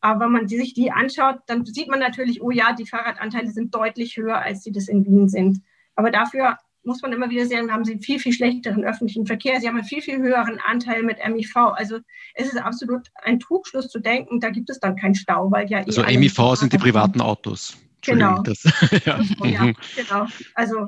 Aber 0.02 0.26
wenn 0.26 0.32
man 0.32 0.48
sich 0.48 0.74
die 0.74 0.92
anschaut, 0.92 1.40
dann 1.48 1.66
sieht 1.66 1.90
man 1.90 2.00
natürlich, 2.00 2.42
oh 2.42 2.52
ja, 2.52 2.74
die 2.74 2.86
Fahrradanteile 2.86 3.52
sind 3.52 3.76
deutlich 3.76 4.18
höher, 4.18 4.38
als 4.38 4.64
sie 4.64 4.72
das 4.72 4.88
in 4.88 5.06
Wien 5.06 5.28
sind. 5.28 5.62
Aber 5.96 6.10
dafür 6.12 6.58
muss 6.84 7.02
man 7.02 7.12
immer 7.12 7.30
wieder 7.30 7.46
sehen, 7.46 7.72
haben 7.72 7.84
sie 7.84 8.00
viel, 8.00 8.20
viel 8.20 8.34
schlechteren 8.34 8.84
öffentlichen 8.86 9.26
Verkehr. 9.26 9.60
Sie 9.60 9.68
haben 9.68 9.76
einen 9.76 9.86
viel, 9.86 10.02
viel 10.02 10.18
höheren 10.18 10.60
Anteil 10.66 11.04
mit 11.04 11.18
MIV. 11.28 11.56
Also 11.56 12.00
es 12.34 12.48
ist 12.48 12.58
absolut 12.58 13.08
ein 13.16 13.40
Trugschluss 13.40 13.90
zu 13.90 14.00
denken, 14.00 14.40
da 14.40 14.50
gibt 14.50 14.70
es 14.70 14.80
dann 14.80 14.96
keinen 14.96 15.16
Stau, 15.16 15.52
weil 15.52 15.70
ja 15.70 15.80
eh 15.80 15.86
Also 15.86 16.04
MIV 16.04 16.56
sind 16.56 16.74
die 16.74 16.78
privaten 16.78 17.22
Autos. 17.22 17.78
Genau. 18.02 18.42
Das, 18.44 18.64
ja. 19.06 19.20
ja. 19.44 19.64
Mhm. 19.66 19.76
genau. 19.96 20.26
Also 20.56 20.88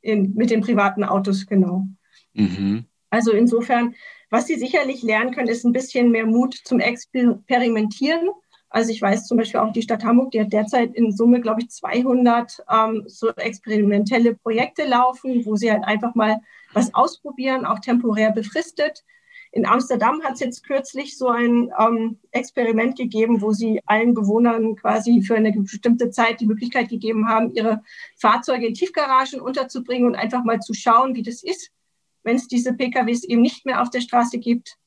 in, 0.00 0.34
mit 0.34 0.50
den 0.50 0.60
privaten 0.60 1.04
Autos, 1.04 1.46
genau. 1.46 1.86
Mhm. 2.34 2.84
Also 3.10 3.32
insofern, 3.32 3.94
was 4.30 4.46
Sie 4.46 4.54
sicherlich 4.54 5.02
lernen 5.02 5.34
können, 5.34 5.48
ist 5.48 5.64
ein 5.64 5.72
bisschen 5.72 6.10
mehr 6.10 6.24
Mut 6.24 6.54
zum 6.64 6.80
Experimentieren. 6.80 8.30
Also 8.72 8.90
ich 8.90 9.02
weiß 9.02 9.26
zum 9.26 9.36
Beispiel 9.36 9.60
auch 9.60 9.70
die 9.70 9.82
Stadt 9.82 10.02
Hamburg, 10.02 10.30
die 10.30 10.40
hat 10.40 10.50
derzeit 10.50 10.94
in 10.94 11.12
Summe, 11.12 11.42
glaube 11.42 11.60
ich, 11.60 11.68
200 11.68 12.64
ähm, 12.72 13.04
so 13.06 13.28
experimentelle 13.28 14.34
Projekte 14.34 14.86
laufen, 14.86 15.44
wo 15.44 15.56
sie 15.56 15.70
halt 15.70 15.84
einfach 15.84 16.14
mal 16.14 16.40
was 16.72 16.94
ausprobieren, 16.94 17.66
auch 17.66 17.80
temporär 17.80 18.32
befristet. 18.32 19.04
In 19.50 19.66
Amsterdam 19.66 20.22
hat 20.22 20.34
es 20.34 20.40
jetzt 20.40 20.66
kürzlich 20.66 21.18
so 21.18 21.28
ein 21.28 21.70
ähm, 21.78 22.18
Experiment 22.30 22.96
gegeben, 22.96 23.42
wo 23.42 23.52
sie 23.52 23.82
allen 23.84 24.14
Bewohnern 24.14 24.74
quasi 24.76 25.20
für 25.20 25.34
eine 25.34 25.52
bestimmte 25.52 26.08
Zeit 26.08 26.40
die 26.40 26.46
Möglichkeit 26.46 26.88
gegeben 26.88 27.28
haben, 27.28 27.52
ihre 27.52 27.82
Fahrzeuge 28.16 28.66
in 28.66 28.72
Tiefgaragen 28.72 29.42
unterzubringen 29.42 30.06
und 30.06 30.14
einfach 30.14 30.44
mal 30.44 30.60
zu 30.60 30.72
schauen, 30.72 31.14
wie 31.14 31.22
das 31.22 31.42
ist, 31.42 31.70
wenn 32.22 32.36
es 32.36 32.48
diese 32.48 32.72
PKWs 32.72 33.24
eben 33.24 33.42
nicht 33.42 33.66
mehr 33.66 33.82
auf 33.82 33.90
der 33.90 34.00
Straße 34.00 34.38
gibt 34.38 34.78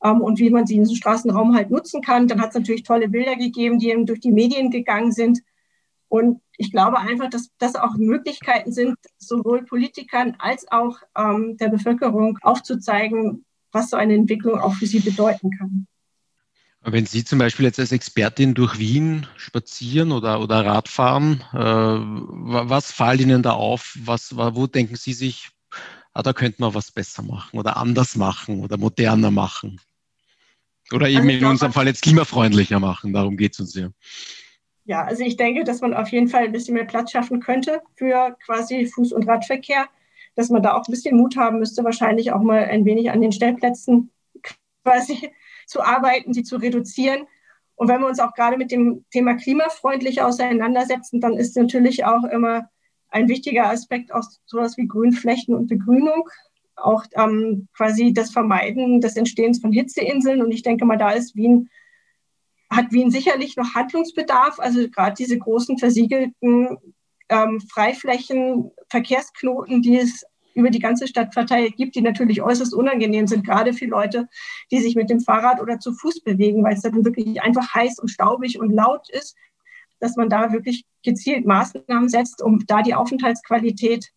und 0.00 0.38
wie 0.38 0.50
man 0.50 0.66
sie 0.66 0.76
in 0.76 0.82
diesem 0.82 0.96
Straßenraum 0.96 1.54
halt 1.54 1.70
nutzen 1.70 2.02
kann. 2.02 2.28
Dann 2.28 2.40
hat 2.40 2.50
es 2.50 2.54
natürlich 2.54 2.82
tolle 2.82 3.08
Bilder 3.08 3.36
gegeben, 3.36 3.78
die 3.78 3.90
eben 3.90 4.06
durch 4.06 4.20
die 4.20 4.30
Medien 4.30 4.70
gegangen 4.70 5.12
sind. 5.12 5.40
Und 6.08 6.40
ich 6.56 6.72
glaube 6.72 6.98
einfach, 6.98 7.28
dass 7.28 7.50
das 7.58 7.76
auch 7.76 7.96
Möglichkeiten 7.96 8.72
sind, 8.72 8.96
sowohl 9.18 9.64
Politikern 9.64 10.36
als 10.38 10.70
auch 10.70 10.98
ähm, 11.16 11.56
der 11.58 11.68
Bevölkerung 11.68 12.38
aufzuzeigen, 12.42 13.44
was 13.72 13.90
so 13.90 13.96
eine 13.96 14.14
Entwicklung 14.14 14.58
auch 14.58 14.74
für 14.74 14.86
sie 14.86 15.00
bedeuten 15.00 15.50
kann. 15.50 15.86
Wenn 16.80 17.06
Sie 17.06 17.24
zum 17.24 17.40
Beispiel 17.40 17.66
jetzt 17.66 17.80
als 17.80 17.92
Expertin 17.92 18.54
durch 18.54 18.78
Wien 18.78 19.26
spazieren 19.36 20.12
oder, 20.12 20.40
oder 20.40 20.64
Radfahren, 20.64 21.42
äh, 21.52 21.58
was 21.58 22.92
fällt 22.92 23.20
Ihnen 23.20 23.42
da 23.42 23.52
auf? 23.52 23.98
Was, 24.00 24.34
wo 24.36 24.66
denken 24.66 24.96
Sie 24.96 25.12
sich, 25.12 25.50
ah, 26.12 26.22
da 26.22 26.32
könnte 26.32 26.60
man 26.60 26.74
was 26.74 26.90
besser 26.90 27.22
machen 27.22 27.58
oder 27.58 27.76
anders 27.76 28.16
machen 28.16 28.62
oder 28.64 28.76
moderner 28.76 29.30
machen? 29.30 29.80
Oder 30.92 31.08
eben 31.08 31.28
also 31.28 31.38
in 31.38 31.44
unserem 31.44 31.72
Fall 31.72 31.86
jetzt 31.86 32.02
klimafreundlicher 32.02 32.80
machen, 32.80 33.12
darum 33.12 33.36
geht 33.36 33.52
es 33.52 33.60
uns 33.60 33.74
ja. 33.74 33.90
Ja, 34.84 35.04
also 35.04 35.22
ich 35.22 35.36
denke, 35.36 35.64
dass 35.64 35.82
man 35.82 35.92
auf 35.92 36.08
jeden 36.08 36.28
Fall 36.28 36.44
ein 36.44 36.52
bisschen 36.52 36.72
mehr 36.72 36.86
Platz 36.86 37.10
schaffen 37.10 37.40
könnte 37.40 37.82
für 37.96 38.36
quasi 38.46 38.86
Fuß- 38.86 39.12
und 39.12 39.28
Radverkehr, 39.28 39.86
dass 40.34 40.48
man 40.48 40.62
da 40.62 40.72
auch 40.72 40.88
ein 40.88 40.90
bisschen 40.90 41.16
Mut 41.18 41.36
haben 41.36 41.58
müsste, 41.58 41.84
wahrscheinlich 41.84 42.32
auch 42.32 42.40
mal 42.40 42.64
ein 42.64 42.86
wenig 42.86 43.10
an 43.10 43.20
den 43.20 43.32
Stellplätzen 43.32 44.10
quasi 44.82 45.30
zu 45.66 45.82
arbeiten, 45.82 46.32
sie 46.32 46.42
zu 46.42 46.56
reduzieren. 46.56 47.26
Und 47.74 47.88
wenn 47.88 48.00
wir 48.00 48.08
uns 48.08 48.18
auch 48.18 48.32
gerade 48.32 48.56
mit 48.56 48.70
dem 48.70 49.04
Thema 49.10 49.34
klimafreundlich 49.34 50.22
auseinandersetzen, 50.22 51.20
dann 51.20 51.34
ist 51.34 51.54
natürlich 51.54 52.06
auch 52.06 52.24
immer 52.24 52.70
ein 53.10 53.28
wichtiger 53.28 53.68
Aspekt 53.68 54.12
auch 54.12 54.24
sowas 54.46 54.76
wie 54.76 54.86
Grünflächen 54.86 55.54
und 55.54 55.68
Begrünung 55.68 56.28
auch 56.76 57.04
ähm, 57.14 57.68
quasi 57.76 58.12
das 58.12 58.30
Vermeiden 58.30 59.00
des 59.00 59.16
Entstehens 59.16 59.60
von 59.60 59.72
Hitzeinseln. 59.72 60.42
Und 60.42 60.52
ich 60.52 60.62
denke 60.62 60.84
mal, 60.84 60.96
da 60.96 61.10
ist 61.10 61.34
Wien, 61.36 61.70
hat 62.70 62.92
Wien 62.92 63.10
sicherlich 63.10 63.56
noch 63.56 63.74
Handlungsbedarf. 63.74 64.58
Also 64.58 64.88
gerade 64.88 65.14
diese 65.14 65.38
großen 65.38 65.78
versiegelten 65.78 66.78
ähm, 67.28 67.60
Freiflächen, 67.72 68.70
Verkehrsknoten, 68.88 69.82
die 69.82 69.98
es 69.98 70.24
über 70.54 70.70
die 70.70 70.80
ganze 70.80 71.06
Stadt 71.06 71.34
verteilt 71.34 71.76
gibt, 71.76 71.94
die 71.94 72.00
natürlich 72.00 72.42
äußerst 72.42 72.74
unangenehm 72.74 73.28
sind, 73.28 73.46
gerade 73.46 73.72
für 73.72 73.86
Leute, 73.86 74.28
die 74.72 74.80
sich 74.80 74.96
mit 74.96 75.08
dem 75.08 75.20
Fahrrad 75.20 75.60
oder 75.60 75.78
zu 75.78 75.92
Fuß 75.92 76.22
bewegen, 76.22 76.64
weil 76.64 76.74
es 76.74 76.82
dann 76.82 77.04
wirklich 77.04 77.40
einfach 77.42 77.74
heiß 77.74 78.00
und 78.00 78.08
staubig 78.08 78.58
und 78.58 78.72
laut 78.72 79.08
ist. 79.10 79.36
Dass 80.00 80.16
man 80.16 80.28
da 80.28 80.52
wirklich 80.52 80.84
gezielt 81.02 81.46
Maßnahmen 81.46 82.08
setzt, 82.08 82.42
um 82.42 82.64
da 82.66 82.82
die 82.82 82.94
Aufenthaltsqualität 82.94 84.10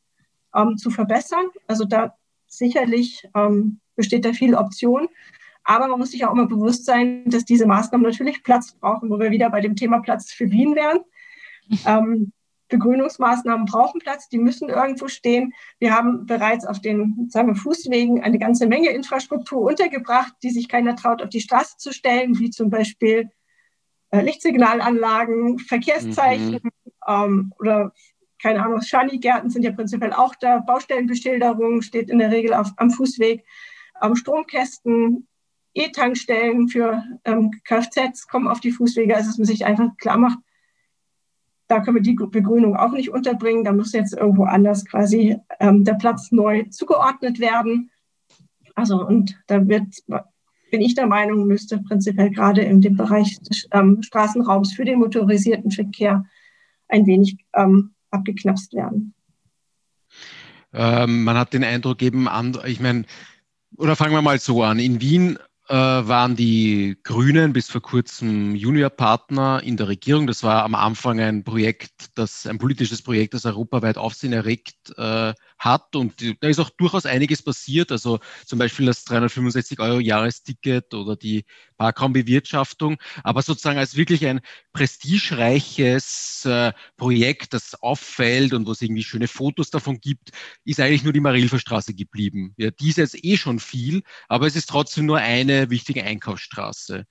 ähm, 0.56 0.78
zu 0.78 0.90
verbessern. 0.90 1.46
Also 1.68 1.86
da 1.86 2.16
sicherlich 2.48 3.28
ähm, 3.36 3.80
besteht 3.96 4.26
da 4.26 4.34
viel 4.34 4.56
Option. 4.56 5.08
Aber 5.64 5.88
man 5.88 6.00
muss 6.00 6.12
sich 6.12 6.26
auch 6.26 6.34
immer 6.34 6.48
bewusst 6.48 6.86
sein, 6.86 7.24
dass 7.26 7.46
diese 7.46 7.68
Maßnahmen 7.68 8.06
natürlich 8.06 8.44
Platz 8.44 8.74
brauchen, 8.74 9.10
wo 9.10 9.20
wir 9.20 9.32
wieder 9.32 9.50
bei 9.50 9.62
dem 9.62 9.76
Thema 9.76 10.00
Platz 10.00 10.32
für 10.32 10.50
Wien 10.50 10.76
wären. 10.76 11.00
Ähm, 11.86 12.34
Begrünungsmaßnahmen 12.68 13.66
brauchen 13.66 14.00
Platz, 14.00 14.28
die 14.30 14.40
müssen 14.40 14.70
irgendwo 14.70 15.08
stehen. 15.08 15.54
Wir 15.80 15.96
haben 15.96 16.26
bereits 16.26 16.66
auf 16.66 16.82
den 16.82 17.28
sagen 17.30 17.50
wir, 17.50 17.56
Fußwegen 17.56 18.24
eine 18.24 18.40
ganze 18.40 18.66
Menge 18.66 18.90
Infrastruktur 18.90 19.62
untergebracht, 19.62 20.34
die 20.42 20.50
sich 20.50 20.68
keiner 20.68 20.96
traut, 20.96 21.22
auf 21.22 21.30
die 21.30 21.42
Straße 21.42 21.78
zu 21.78 21.94
stellen, 21.94 22.40
wie 22.40 22.50
zum 22.50 22.70
Beispiel 22.70 23.30
Lichtsignalanlagen, 24.12 25.60
Verkehrszeichen 25.60 26.60
mhm. 26.64 26.92
ähm, 27.08 27.54
oder 27.60 27.94
keine 28.42 28.64
Ahnung, 28.64 28.82
Schanigärten 28.82 29.50
sind 29.50 29.64
ja 29.64 29.72
prinzipiell 29.72 30.14
auch 30.14 30.34
da. 30.36 30.60
Baustellenbeschilderung 30.60 31.82
steht 31.84 32.10
in 32.10 32.18
der 32.18 32.32
Regel 32.32 32.54
auf, 32.54 32.72
am 32.78 32.90
Fußweg. 32.90 33.46
Ähm, 34.02 34.16
Stromkästen, 34.16 35.28
E-Tankstellen 35.74 36.68
für 36.68 37.04
ähm, 37.24 37.52
Kfz 37.64 38.28
kommen 38.28 38.48
auf 38.48 38.60
die 38.60 38.72
Fußwege, 38.72 39.16
also 39.16 39.30
dass 39.30 39.38
man 39.38 39.46
sich 39.46 39.66
einfach 39.66 39.96
klar 39.98 40.18
macht, 40.18 40.40
da 41.68 41.80
können 41.80 41.98
wir 41.98 42.04
die 42.04 42.16
Begrünung 42.16 42.76
auch 42.76 42.92
nicht 42.92 43.12
unterbringen. 43.12 43.64
Da 43.64 43.72
muss 43.72 43.94
jetzt 43.94 44.14
irgendwo 44.14 44.44
anders 44.44 44.84
quasi 44.84 45.38
ähm, 45.60 45.86
der 45.86 45.94
Platz 45.94 46.32
neu 46.32 46.64
zugeordnet 46.64 47.40
werden. 47.40 47.92
Also 48.76 49.06
und 49.06 49.42
da 49.48 49.66
wird, 49.66 50.04
bin 50.72 50.82
ich 50.82 50.96
der 50.96 51.08
Meinung, 51.08 51.46
müsste 51.46 51.78
prinzipiell 51.78 52.32
gerade 52.32 52.62
in 52.62 52.82
dem 52.82 52.96
Bereich 52.96 53.40
des 53.42 53.68
ähm, 53.72 54.02
Straßenraums 54.02 54.74
für 54.74 54.86
den 54.86 55.00
motorisierten 55.00 55.72
Verkehr 55.72 56.26
ein 56.88 57.06
wenig 57.06 57.38
ähm, 57.54 57.92
abgeknapst 58.10 58.74
werden. 58.74 59.14
Ähm, 60.74 61.24
man 61.24 61.38
hat 61.38 61.54
den 61.54 61.64
Eindruck 61.64 62.02
eben, 62.02 62.28
ich 62.66 62.80
meine, 62.80 63.04
oder 63.78 63.96
fangen 63.96 64.14
wir 64.14 64.22
mal 64.22 64.40
so 64.40 64.64
an. 64.64 64.80
In 64.80 65.02
Wien 65.02 65.38
äh, 65.68 65.74
waren 65.74 66.36
die 66.36 66.98
Grünen 67.04 67.54
bis 67.54 67.70
vor 67.70 67.82
kurzem 67.82 68.56
Juniorpartner 68.56 69.62
in 69.64 69.78
der 69.78 69.88
Regierung. 69.88 70.28
Das 70.28 70.44
war 70.44 70.64
am 70.64 70.76
Anfang 70.76 71.20
ein 71.20 71.44
Projekt, 71.44 72.10
das 72.16 72.46
ein 72.46 72.58
politisches 72.58 73.02
Projekt, 73.02 73.34
das 73.34 73.46
europaweit 73.46 73.98
Aufsehen 73.98 74.34
erregt 74.34 74.94
äh, 74.98 75.34
hat. 75.62 75.96
Und 75.96 76.22
da 76.42 76.48
ist 76.48 76.60
auch 76.60 76.70
durchaus 76.72 77.06
einiges 77.06 77.42
passiert. 77.42 77.92
Also 77.92 78.20
zum 78.46 78.60
Beispiel 78.60 78.88
das 78.88 79.04
365 79.06 79.80
Euro 79.80 80.00
Jahresticket 80.00 80.94
oder 80.94 81.16
die 81.16 81.46
Parkraumbewirtschaftung. 81.78 82.98
Aber 83.24 83.42
sozusagen 83.42 83.80
als 83.80 83.96
wirklich 83.96 84.26
ein 84.26 84.42
prestigereiches 84.74 86.46
äh, 86.46 86.74
Projekt, 86.98 87.54
das 87.54 87.76
auffällt 87.82 88.54
und 88.54 88.68
wo 88.68 88.72
es 88.72 88.82
irgendwie 88.82 89.04
schöne 89.04 89.28
Fotos 89.28 89.70
davon 89.70 90.00
gibt, 90.00 90.32
ist 90.66 90.80
eigentlich 90.80 91.04
nur 91.04 91.14
die 91.14 91.20
Marilfer 91.20 91.60
Straße 91.60 91.94
geblieben. 91.94 92.54
Ja, 92.58 92.72
die 92.72 92.90
ist 92.90 92.98
jetzt 92.98 93.24
eh 93.24 93.38
schon 93.38 93.60
viel, 93.60 94.04
aber 94.28 94.48
es 94.48 94.56
ist 94.56 94.70
trotzdem 94.70 95.06
nur 95.06 95.20
eine 95.20 95.70
wichtige 95.70 96.04
Einkaufsstraße 96.04 97.06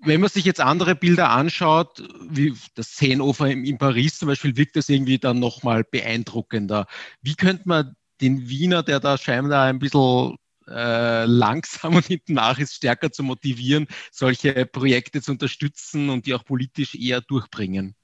wenn 0.00 0.20
man 0.20 0.30
sich 0.30 0.44
jetzt 0.44 0.60
andere 0.60 0.94
Bilder 0.94 1.30
anschaut, 1.30 2.02
wie 2.28 2.54
das 2.74 2.96
Seenufer 2.96 3.48
in, 3.48 3.78
Paris 3.78 4.18
zum 4.18 4.28
Beispiel, 4.28 4.56
wirkt 4.56 4.76
das 4.76 4.88
irgendwie 4.88 5.18
dann 5.18 5.40
nochmal 5.40 5.84
beeindruckender. 5.84 6.86
Wie 7.20 7.34
könnte 7.34 7.68
man 7.68 7.96
den 8.20 8.48
Wiener, 8.48 8.82
der 8.82 9.00
da 9.00 9.18
scheinbar 9.18 9.64
ein 9.64 9.78
bisschen 9.78 10.36
äh, 10.68 11.24
langsam 11.24 11.94
und 11.96 12.06
hinten 12.06 12.34
nach 12.34 12.58
ist, 12.58 12.74
stärker 12.74 13.10
zu 13.10 13.22
motivieren, 13.22 13.88
solche 14.12 14.66
Projekte 14.66 15.20
zu 15.20 15.32
unterstützen 15.32 16.10
und 16.10 16.26
die 16.26 16.34
auch 16.34 16.44
politisch 16.44 16.94
eher 16.94 17.20
durchbringen? 17.20 17.94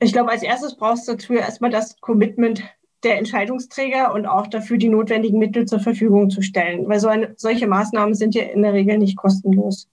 Ich 0.00 0.12
glaube, 0.12 0.32
als 0.32 0.42
erstes 0.42 0.76
brauchst 0.76 1.08
du 1.08 1.12
dazu 1.12 1.34
erstmal 1.34 1.70
das 1.70 1.98
Commitment 2.00 2.62
der 3.04 3.18
Entscheidungsträger 3.18 4.12
und 4.12 4.26
auch 4.26 4.46
dafür 4.46 4.78
die 4.78 4.88
notwendigen 4.88 5.38
Mittel 5.38 5.66
zur 5.66 5.80
Verfügung 5.80 6.30
zu 6.30 6.42
stellen. 6.42 6.88
Weil 6.88 7.00
so 7.00 7.08
eine, 7.08 7.34
solche 7.36 7.66
Maßnahmen 7.66 8.14
sind 8.14 8.34
ja 8.34 8.44
in 8.44 8.62
der 8.62 8.72
Regel 8.72 8.98
nicht 8.98 9.16
kostenlos. 9.16 9.88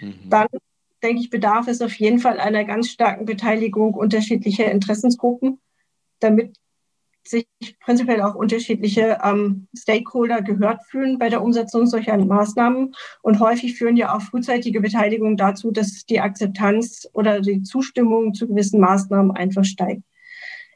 Mhm. 0.00 0.14
Dann 0.30 0.46
denke 1.02 1.20
ich, 1.20 1.30
bedarf 1.30 1.68
es 1.68 1.82
auf 1.82 1.94
jeden 1.94 2.18
Fall 2.18 2.40
einer 2.40 2.64
ganz 2.64 2.88
starken 2.88 3.24
Beteiligung 3.24 3.94
unterschiedlicher 3.94 4.70
Interessensgruppen, 4.70 5.60
damit 6.20 6.56
sich 7.24 7.46
prinzipiell 7.80 8.22
auch 8.22 8.34
unterschiedliche 8.34 9.18
ähm, 9.22 9.68
Stakeholder 9.76 10.40
gehört 10.40 10.82
fühlen 10.86 11.18
bei 11.18 11.28
der 11.28 11.42
Umsetzung 11.42 11.86
solcher 11.86 12.16
Maßnahmen. 12.16 12.94
Und 13.22 13.40
häufig 13.40 13.76
führen 13.76 13.98
ja 13.98 14.16
auch 14.16 14.22
frühzeitige 14.22 14.80
Beteiligung 14.80 15.36
dazu, 15.36 15.70
dass 15.70 16.06
die 16.06 16.20
Akzeptanz 16.20 17.06
oder 17.12 17.40
die 17.40 17.62
Zustimmung 17.62 18.32
zu 18.32 18.48
gewissen 18.48 18.80
Maßnahmen 18.80 19.32
einfach 19.32 19.64
steigt 19.64 20.02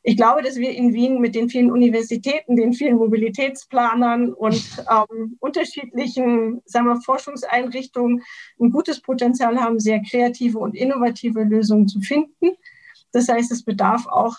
ich 0.04 0.16
glaube, 0.16 0.42
dass 0.42 0.56
wir 0.56 0.72
in 0.72 0.92
Wien 0.92 1.20
mit 1.20 1.34
den 1.34 1.48
vielen 1.48 1.70
Universitäten, 1.70 2.56
den 2.56 2.72
vielen 2.72 2.96
Mobilitätsplanern 2.96 4.32
und 4.32 4.84
ähm, 4.90 5.36
unterschiedlichen 5.38 6.60
sagen 6.64 6.86
wir, 6.86 7.00
Forschungseinrichtungen 7.00 8.22
ein 8.60 8.70
gutes 8.70 9.00
Potenzial 9.00 9.60
haben, 9.60 9.78
sehr 9.78 10.02
kreative 10.02 10.58
und 10.58 10.74
innovative 10.74 11.44
Lösungen 11.44 11.86
zu 11.86 12.00
finden. 12.00 12.50
Das 13.12 13.28
heißt, 13.28 13.52
es 13.52 13.64
bedarf 13.64 14.06
auch 14.06 14.38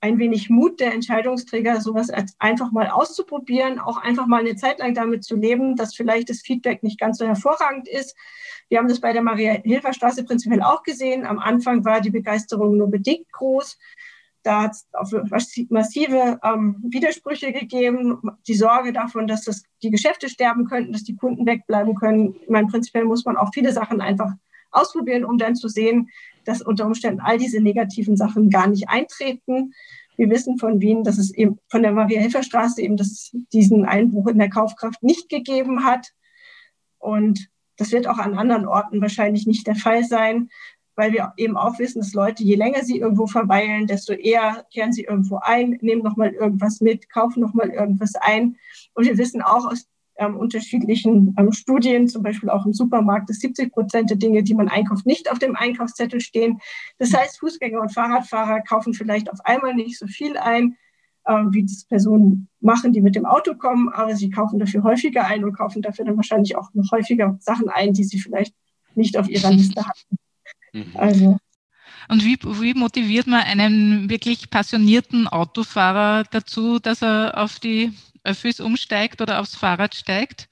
ein 0.00 0.18
wenig 0.18 0.48
Mut 0.48 0.80
der 0.80 0.94
Entscheidungsträger, 0.94 1.80
sowas 1.80 2.10
einfach 2.38 2.72
mal 2.72 2.88
auszuprobieren, 2.88 3.78
auch 3.78 3.98
einfach 3.98 4.26
mal 4.26 4.40
eine 4.40 4.56
Zeit 4.56 4.78
lang 4.78 4.94
damit 4.94 5.24
zu 5.24 5.36
leben, 5.36 5.76
dass 5.76 5.94
vielleicht 5.94 6.30
das 6.30 6.40
Feedback 6.40 6.82
nicht 6.82 6.98
ganz 6.98 7.18
so 7.18 7.26
hervorragend 7.26 7.86
ist. 7.86 8.16
Wir 8.70 8.78
haben 8.78 8.88
das 8.88 9.00
bei 9.00 9.12
der 9.12 9.22
Maria-Hilfer-Straße 9.22 10.24
prinzipiell 10.24 10.62
auch 10.62 10.82
gesehen. 10.82 11.26
Am 11.26 11.38
Anfang 11.38 11.84
war 11.84 12.00
die 12.00 12.10
Begeisterung 12.10 12.78
nur 12.78 12.88
bedingt 12.88 13.30
groß. 13.32 13.78
Da 14.42 14.62
hat 14.62 14.72
es 14.72 14.86
massive 15.68 16.40
ähm, 16.42 16.76
Widersprüche 16.88 17.52
gegeben. 17.52 18.20
Die 18.46 18.54
Sorge 18.54 18.92
davon, 18.92 19.26
dass 19.26 19.44
das, 19.44 19.64
die 19.82 19.90
Geschäfte 19.90 20.28
sterben 20.28 20.64
könnten, 20.64 20.92
dass 20.92 21.04
die 21.04 21.16
Kunden 21.16 21.46
wegbleiben 21.46 21.94
können. 21.94 22.36
Ich 22.42 22.48
meine, 22.48 22.68
prinzipiell 22.68 23.04
muss 23.04 23.24
man 23.24 23.36
auch 23.36 23.50
viele 23.52 23.72
Sachen 23.72 24.00
einfach 24.00 24.32
ausprobieren, 24.70 25.24
um 25.24 25.36
dann 25.36 25.56
zu 25.56 25.68
sehen, 25.68 26.08
dass 26.44 26.62
unter 26.62 26.86
Umständen 26.86 27.20
all 27.20 27.36
diese 27.36 27.60
negativen 27.60 28.16
Sachen 28.16 28.48
gar 28.48 28.66
nicht 28.66 28.88
eintreten. 28.88 29.74
Wir 30.16 30.30
wissen 30.30 30.58
von 30.58 30.80
Wien, 30.80 31.04
dass 31.04 31.18
es 31.18 31.32
eben 31.34 31.58
von 31.68 31.82
der 31.82 31.92
Maria-Hilfer-Straße 31.92 32.80
eben 32.80 32.96
dass 32.96 33.30
diesen 33.52 33.84
Einbruch 33.84 34.26
in 34.28 34.38
der 34.38 34.50
Kaufkraft 34.50 35.02
nicht 35.02 35.28
gegeben 35.28 35.84
hat. 35.84 36.12
Und 36.98 37.48
das 37.76 37.92
wird 37.92 38.06
auch 38.06 38.18
an 38.18 38.38
anderen 38.38 38.66
Orten 38.66 39.00
wahrscheinlich 39.02 39.46
nicht 39.46 39.66
der 39.66 39.76
Fall 39.76 40.04
sein 40.04 40.48
weil 40.96 41.12
wir 41.12 41.32
eben 41.36 41.56
auch 41.56 41.78
wissen, 41.78 42.00
dass 42.00 42.12
Leute, 42.12 42.42
je 42.42 42.56
länger 42.56 42.82
sie 42.82 42.98
irgendwo 42.98 43.26
verweilen, 43.26 43.86
desto 43.86 44.12
eher 44.12 44.64
kehren 44.72 44.92
sie 44.92 45.04
irgendwo 45.04 45.38
ein, 45.42 45.78
nehmen 45.80 46.02
nochmal 46.02 46.30
irgendwas 46.30 46.80
mit, 46.80 47.08
kaufen 47.10 47.40
nochmal 47.40 47.70
irgendwas 47.70 48.14
ein. 48.16 48.56
Und 48.94 49.06
wir 49.06 49.16
wissen 49.16 49.42
auch 49.42 49.66
aus 49.66 49.88
ähm, 50.20 50.36
unterschiedlichen 50.36 51.34
ähm, 51.38 51.52
Studien, 51.52 52.06
zum 52.06 52.22
Beispiel 52.22 52.50
auch 52.50 52.66
im 52.66 52.74
Supermarkt, 52.74 53.30
dass 53.30 53.38
70 53.38 53.72
Prozent 53.72 54.10
der 54.10 54.18
Dinge, 54.18 54.42
die 54.42 54.54
man 54.54 54.68
einkauft, 54.68 55.06
nicht 55.06 55.30
auf 55.30 55.38
dem 55.38 55.56
Einkaufszettel 55.56 56.20
stehen. 56.20 56.60
Das 56.98 57.14
heißt, 57.14 57.40
Fußgänger 57.40 57.80
und 57.80 57.92
Fahrradfahrer 57.92 58.60
kaufen 58.60 58.92
vielleicht 58.92 59.32
auf 59.32 59.38
einmal 59.44 59.74
nicht 59.74 59.98
so 59.98 60.06
viel 60.06 60.36
ein, 60.36 60.76
ähm, 61.26 61.52
wie 61.52 61.62
das 61.62 61.86
Personen 61.86 62.48
machen, 62.60 62.92
die 62.92 63.00
mit 63.00 63.14
dem 63.14 63.24
Auto 63.24 63.54
kommen, 63.54 63.88
aber 63.88 64.14
sie 64.14 64.30
kaufen 64.30 64.58
dafür 64.58 64.82
häufiger 64.82 65.24
ein 65.26 65.44
und 65.44 65.54
kaufen 65.54 65.82
dafür 65.82 66.04
dann 66.04 66.16
wahrscheinlich 66.16 66.56
auch 66.56 66.72
noch 66.74 66.90
häufiger 66.92 67.36
Sachen 67.40 67.68
ein, 67.68 67.94
die 67.94 68.04
sie 68.04 68.18
vielleicht 68.18 68.54
nicht 68.94 69.16
auf 69.16 69.28
ihrer 69.28 69.50
Liste 69.50 69.80
hatten. 69.86 70.18
Mhm. 70.72 70.92
Also. 70.94 71.38
Und 72.08 72.24
wie, 72.24 72.38
wie 72.42 72.74
motiviert 72.74 73.26
man 73.26 73.42
einen 73.42 74.10
wirklich 74.10 74.50
passionierten 74.50 75.28
Autofahrer 75.28 76.24
dazu, 76.30 76.78
dass 76.78 77.02
er 77.02 77.34
auf 77.36 77.60
die 77.60 77.92
Öffis 78.24 78.60
umsteigt 78.60 79.20
oder 79.20 79.40
aufs 79.40 79.54
Fahrrad 79.54 79.94
steigt? 79.94 80.48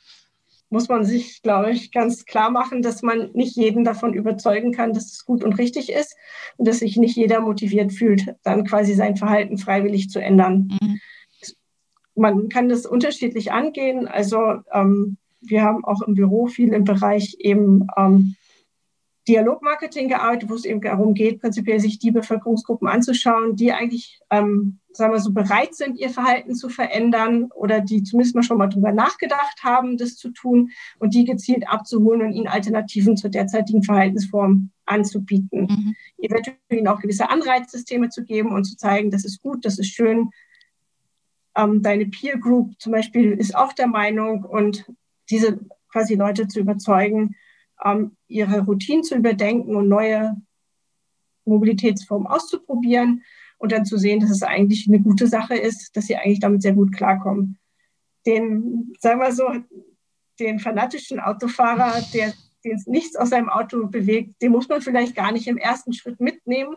Muss 0.71 0.89
man 0.89 1.05
sich, 1.05 1.43
glaube 1.43 1.71
ich, 1.71 1.93
ganz 1.93 2.27
klar 2.27 2.51
machen, 2.51 2.83
dass 2.83 3.03
man 3.03 3.31
nicht 3.33 3.57
jeden 3.57 3.85
davon 3.85 4.13
überzeugen 4.13 4.73
kann, 4.73 4.93
dass 4.93 5.13
es 5.13 5.25
gut 5.25 5.43
und 5.43 5.55
richtig 5.55 5.91
ist 5.91 6.15
und 6.59 6.69
dass 6.69 6.81
sich 6.81 6.97
nicht 6.97 7.17
jeder 7.17 7.41
motiviert 7.41 7.93
fühlt, 7.93 8.35
dann 8.43 8.65
quasi 8.65 8.93
sein 8.95 9.17
Verhalten 9.17 9.57
freiwillig 9.57 10.11
zu 10.11 10.21
ändern. 10.21 10.69
Mhm. 10.81 11.01
Man 12.15 12.49
kann 12.51 12.69
das 12.69 12.85
unterschiedlich 12.85 13.51
angehen. 13.51 14.07
Also 14.07 14.61
ähm, 14.73 15.17
wir 15.41 15.63
haben 15.63 15.85
auch 15.85 16.03
im 16.03 16.15
Büro 16.15 16.47
viel 16.49 16.75
im 16.75 16.85
Bereich 16.85 17.37
eben 17.39 17.87
ähm, 17.97 18.37
Dialogmarketing 19.29 20.09
gearbeitet, 20.09 20.49
wo 20.49 20.55
es 20.55 20.65
eben 20.65 20.81
darum 20.81 21.13
geht, 21.13 21.41
prinzipiell 21.41 21.79
sich 21.79 21.99
die 21.99 22.11
Bevölkerungsgruppen 22.11 22.89
anzuschauen, 22.89 23.57
die 23.57 23.73
eigentlich, 23.73 24.21
ähm, 24.31 24.79
sagen 24.91 25.13
wir 25.13 25.21
so, 25.21 25.33
bereit 25.33 25.75
sind, 25.75 25.99
ihr 25.99 26.09
Verhalten 26.09 26.55
zu 26.55 26.71
verändern 26.71 27.51
oder 27.55 27.81
die 27.81 28.03
zumindest 28.03 28.35
mal 28.35 28.43
schon 28.43 28.57
mal 28.57 28.69
drüber 28.69 28.91
nachgedacht 28.91 29.63
haben, 29.63 29.99
das 29.99 30.17
zu 30.17 30.31
tun 30.31 30.71
und 30.99 31.13
die 31.13 31.27
gezielt 31.27 31.69
abzuholen 31.69 32.23
und 32.23 32.33
ihnen 32.33 32.49
Alternativen 32.49 33.19
zur 33.19 33.29
derzeitigen 33.29 33.83
Verhaltensform 33.83 34.71
anzubieten. 34.87 35.61
Mhm. 35.61 35.97
Eventuell 36.17 36.57
ihnen 36.71 36.89
auch 36.89 37.01
gewisse 37.01 37.29
Anreizsysteme 37.29 38.09
zu 38.09 38.25
geben 38.25 38.53
und 38.53 38.65
zu 38.65 38.77
zeigen, 38.77 39.11
das 39.11 39.27
ist 39.27 39.43
gut, 39.43 39.65
das 39.67 39.79
ist 39.79 39.89
schön. 39.89 40.31
Ähm, 41.55 41.83
deine 41.83 42.07
Peer 42.07 42.39
Group 42.39 42.73
zum 42.79 42.93
Beispiel 42.93 43.33
ist 43.33 43.55
auch 43.55 43.75
der 43.75 43.89
Meinung 43.89 44.45
und 44.45 44.91
diese 45.29 45.61
quasi 45.93 46.15
Leute 46.15 46.49
zu 46.49 46.61
überzeugen, 46.61 47.37
ähm, 47.85 48.13
ihre 48.29 48.61
Routinen 48.61 49.05
zu 49.05 49.17
überdenken 49.17 49.75
und 49.77 49.89
neue 49.89 50.37
Mobilitätsformen 51.45 52.27
auszuprobieren 52.27 53.23
und 53.59 53.73
dann 53.73 53.85
zu 53.85 53.99
sehen, 53.99 54.21
dass 54.21 54.31
es 54.31 54.43
eigentlich 54.43 54.87
eine 54.87 55.01
gute 55.01 55.27
Sache 55.27 55.57
ist, 55.57 55.97
dass 55.97 56.07
sie 56.07 56.17
eigentlich 56.17 56.41
damit 56.41 56.63
sehr 56.63 56.75
gut 56.75 56.95
klarkommen. 56.95 57.59
Den, 58.27 58.93
sagen 59.01 59.21
wir 59.21 59.33
so, 59.33 59.49
den 60.39 60.59
fanatischen 60.61 61.19
Autofahrer, 61.19 62.03
der 62.13 62.33
den 62.65 62.83
nichts 62.87 63.17
aus 63.17 63.31
seinem 63.31 63.49
Auto 63.49 63.87
bewegt, 63.87 64.43
den 64.43 64.53
muss 64.53 64.69
man 64.69 64.81
vielleicht 64.81 65.15
gar 65.15 65.33
nicht 65.33 65.47
im 65.47 65.57
ersten 65.57 65.93
Schritt 65.93 66.21
mitnehmen, 66.21 66.77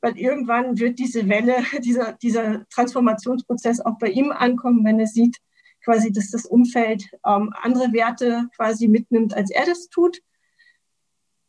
weil 0.00 0.16
irgendwann 0.18 0.78
wird 0.78 0.98
diese 0.98 1.28
Welle, 1.28 1.56
dieser, 1.84 2.12
dieser 2.14 2.66
Transformationsprozess 2.70 3.80
auch 3.80 3.98
bei 3.98 4.08
ihm 4.08 4.32
ankommen, 4.32 4.84
wenn 4.84 5.00
er 5.00 5.06
sieht, 5.06 5.38
quasi, 5.84 6.12
dass 6.12 6.30
das 6.30 6.44
Umfeld 6.44 7.04
ähm, 7.26 7.52
andere 7.62 7.92
Werte 7.92 8.48
quasi 8.56 8.88
mitnimmt, 8.88 9.34
als 9.34 9.50
er 9.50 9.64
das 9.64 9.88
tut. 9.88 10.20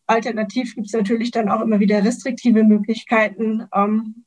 Alternativ 0.10 0.76
gibt 0.76 0.88
es 0.88 0.94
natürlich 0.94 1.32
dann 1.32 1.50
auch 1.50 1.62
immer 1.62 1.80
wieder 1.80 2.04
restriktive 2.04 2.64
Möglichkeiten, 2.64 3.68
ähm, 3.74 4.26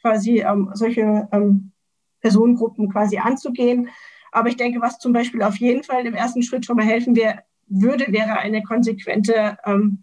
quasi 0.00 0.40
ähm, 0.40 0.70
solche 0.74 1.28
ähm, 1.32 1.72
Personengruppen 2.20 2.90
quasi 2.90 3.18
anzugehen. 3.18 3.88
Aber 4.32 4.48
ich 4.48 4.56
denke, 4.56 4.80
was 4.80 4.98
zum 4.98 5.12
Beispiel 5.12 5.42
auf 5.42 5.56
jeden 5.56 5.84
Fall 5.84 6.06
im 6.06 6.14
ersten 6.14 6.42
Schritt 6.42 6.66
schon 6.66 6.76
mal 6.76 6.84
helfen 6.84 7.14
wär, 7.14 7.44
würde, 7.66 8.12
wäre 8.12 8.38
eine 8.38 8.62
konsequente 8.62 9.56
ähm, 9.64 10.02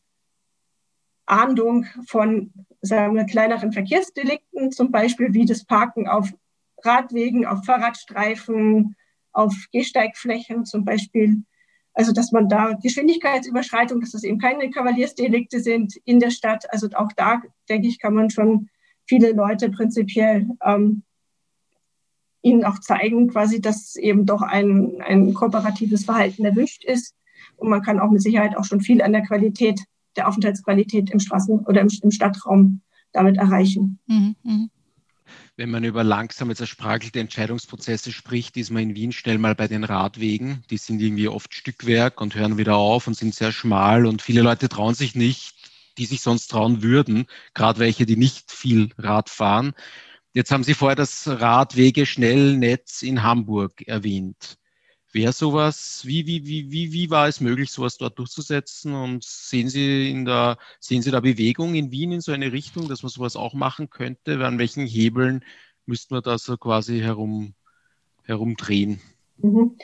Ahndung 1.25 1.85
von 2.07 2.51
sagen 2.81 3.15
wir, 3.15 3.25
kleineren 3.25 3.71
Verkehrsdelikten, 3.71 4.71
zum 4.71 4.91
Beispiel 4.91 5.33
wie 5.33 5.45
das 5.45 5.65
Parken 5.65 6.07
auf 6.07 6.33
Radwegen, 6.83 7.45
auf 7.45 7.63
Fahrradstreifen, 7.65 8.95
auf 9.31 9.53
Gehsteigflächen 9.71 10.65
zum 10.65 10.83
Beispiel 10.83 11.43
also, 11.93 12.13
dass 12.13 12.31
man 12.31 12.47
da 12.47 12.73
Geschwindigkeitsüberschreitung, 12.81 13.99
dass 13.99 14.11
das 14.11 14.23
eben 14.23 14.39
keine 14.39 14.69
Kavaliersdelikte 14.69 15.59
sind 15.59 15.95
in 16.05 16.19
der 16.19 16.31
Stadt. 16.31 16.71
Also 16.71 16.87
auch 16.93 17.11
da, 17.15 17.41
denke 17.69 17.87
ich, 17.87 17.99
kann 17.99 18.13
man 18.13 18.29
schon 18.29 18.69
viele 19.05 19.33
Leute 19.33 19.69
prinzipiell 19.69 20.47
ähm, 20.63 21.03
ihnen 22.41 22.63
auch 22.63 22.79
zeigen, 22.79 23.27
quasi, 23.27 23.61
dass 23.61 23.95
eben 23.97 24.25
doch 24.25 24.41
ein, 24.41 25.01
ein 25.01 25.33
kooperatives 25.33 26.05
Verhalten 26.05 26.45
erwünscht 26.45 26.85
ist. 26.85 27.13
Und 27.57 27.69
man 27.69 27.81
kann 27.81 27.99
auch 27.99 28.09
mit 28.09 28.21
Sicherheit 28.21 28.57
auch 28.57 28.65
schon 28.65 28.81
viel 28.81 29.01
an 29.01 29.11
der 29.11 29.23
Qualität, 29.23 29.81
der 30.15 30.27
Aufenthaltsqualität 30.27 31.11
im 31.11 31.19
Straßen- 31.19 31.65
oder 31.67 31.81
im, 31.81 31.89
im 32.01 32.11
Stadtraum 32.11 32.81
damit 33.11 33.37
erreichen. 33.37 33.99
Mhm, 34.07 34.35
mh 34.43 34.67
wenn 35.57 35.69
man 35.69 35.83
über 35.83 36.03
langsame, 36.03 36.55
zerspragelte 36.55 37.19
Entscheidungsprozesse 37.19 38.11
spricht, 38.11 38.57
ist 38.57 38.71
man 38.71 38.83
in 38.83 38.95
Wien 38.95 39.11
schnell 39.11 39.37
mal 39.37 39.55
bei 39.55 39.67
den 39.67 39.83
Radwegen. 39.83 40.63
Die 40.69 40.77
sind 40.77 41.01
irgendwie 41.01 41.27
oft 41.27 41.53
Stückwerk 41.53 42.21
und 42.21 42.35
hören 42.35 42.57
wieder 42.57 42.75
auf 42.75 43.07
und 43.07 43.15
sind 43.15 43.35
sehr 43.35 43.51
schmal 43.51 44.05
und 44.05 44.21
viele 44.21 44.41
Leute 44.41 44.69
trauen 44.69 44.95
sich 44.95 45.15
nicht, 45.15 45.55
die 45.97 46.05
sich 46.05 46.21
sonst 46.21 46.47
trauen 46.47 46.81
würden, 46.81 47.25
gerade 47.53 47.79
welche, 47.79 48.05
die 48.05 48.17
nicht 48.17 48.51
viel 48.51 48.89
Rad 48.97 49.29
fahren. 49.29 49.73
Jetzt 50.33 50.51
haben 50.51 50.63
Sie 50.63 50.73
vorher 50.73 50.95
das 50.95 51.27
Radwege-Schnellnetz 51.27 53.01
in 53.01 53.21
Hamburg 53.21 53.81
erwähnt. 53.81 54.57
Wäre 55.13 55.33
sowas, 55.33 56.03
wie, 56.05 56.25
wie, 56.25 56.45
wie, 56.45 56.71
wie, 56.71 56.93
wie 56.93 57.09
war 57.09 57.27
es 57.27 57.41
möglich, 57.41 57.69
sowas 57.69 57.97
dort 57.97 58.17
durchzusetzen? 58.17 58.93
Und 58.93 59.23
sehen 59.25 59.67
Sie 59.67 60.09
in 60.09 60.23
der, 60.23 60.57
sehen 60.79 61.01
Sie 61.01 61.11
da 61.11 61.19
Bewegung 61.19 61.75
in 61.75 61.91
Wien 61.91 62.13
in 62.13 62.21
so 62.21 62.31
eine 62.31 62.53
Richtung, 62.53 62.87
dass 62.87 63.03
man 63.03 63.09
sowas 63.09 63.35
auch 63.35 63.53
machen 63.53 63.89
könnte? 63.89 64.45
An 64.45 64.57
welchen 64.57 64.85
Hebeln 64.85 65.43
müssten 65.85 66.15
wir 66.15 66.21
da 66.21 66.37
so 66.37 66.55
quasi 66.55 66.99
herum, 66.99 67.53
herumdrehen? 68.23 69.01
Mhm. 69.37 69.77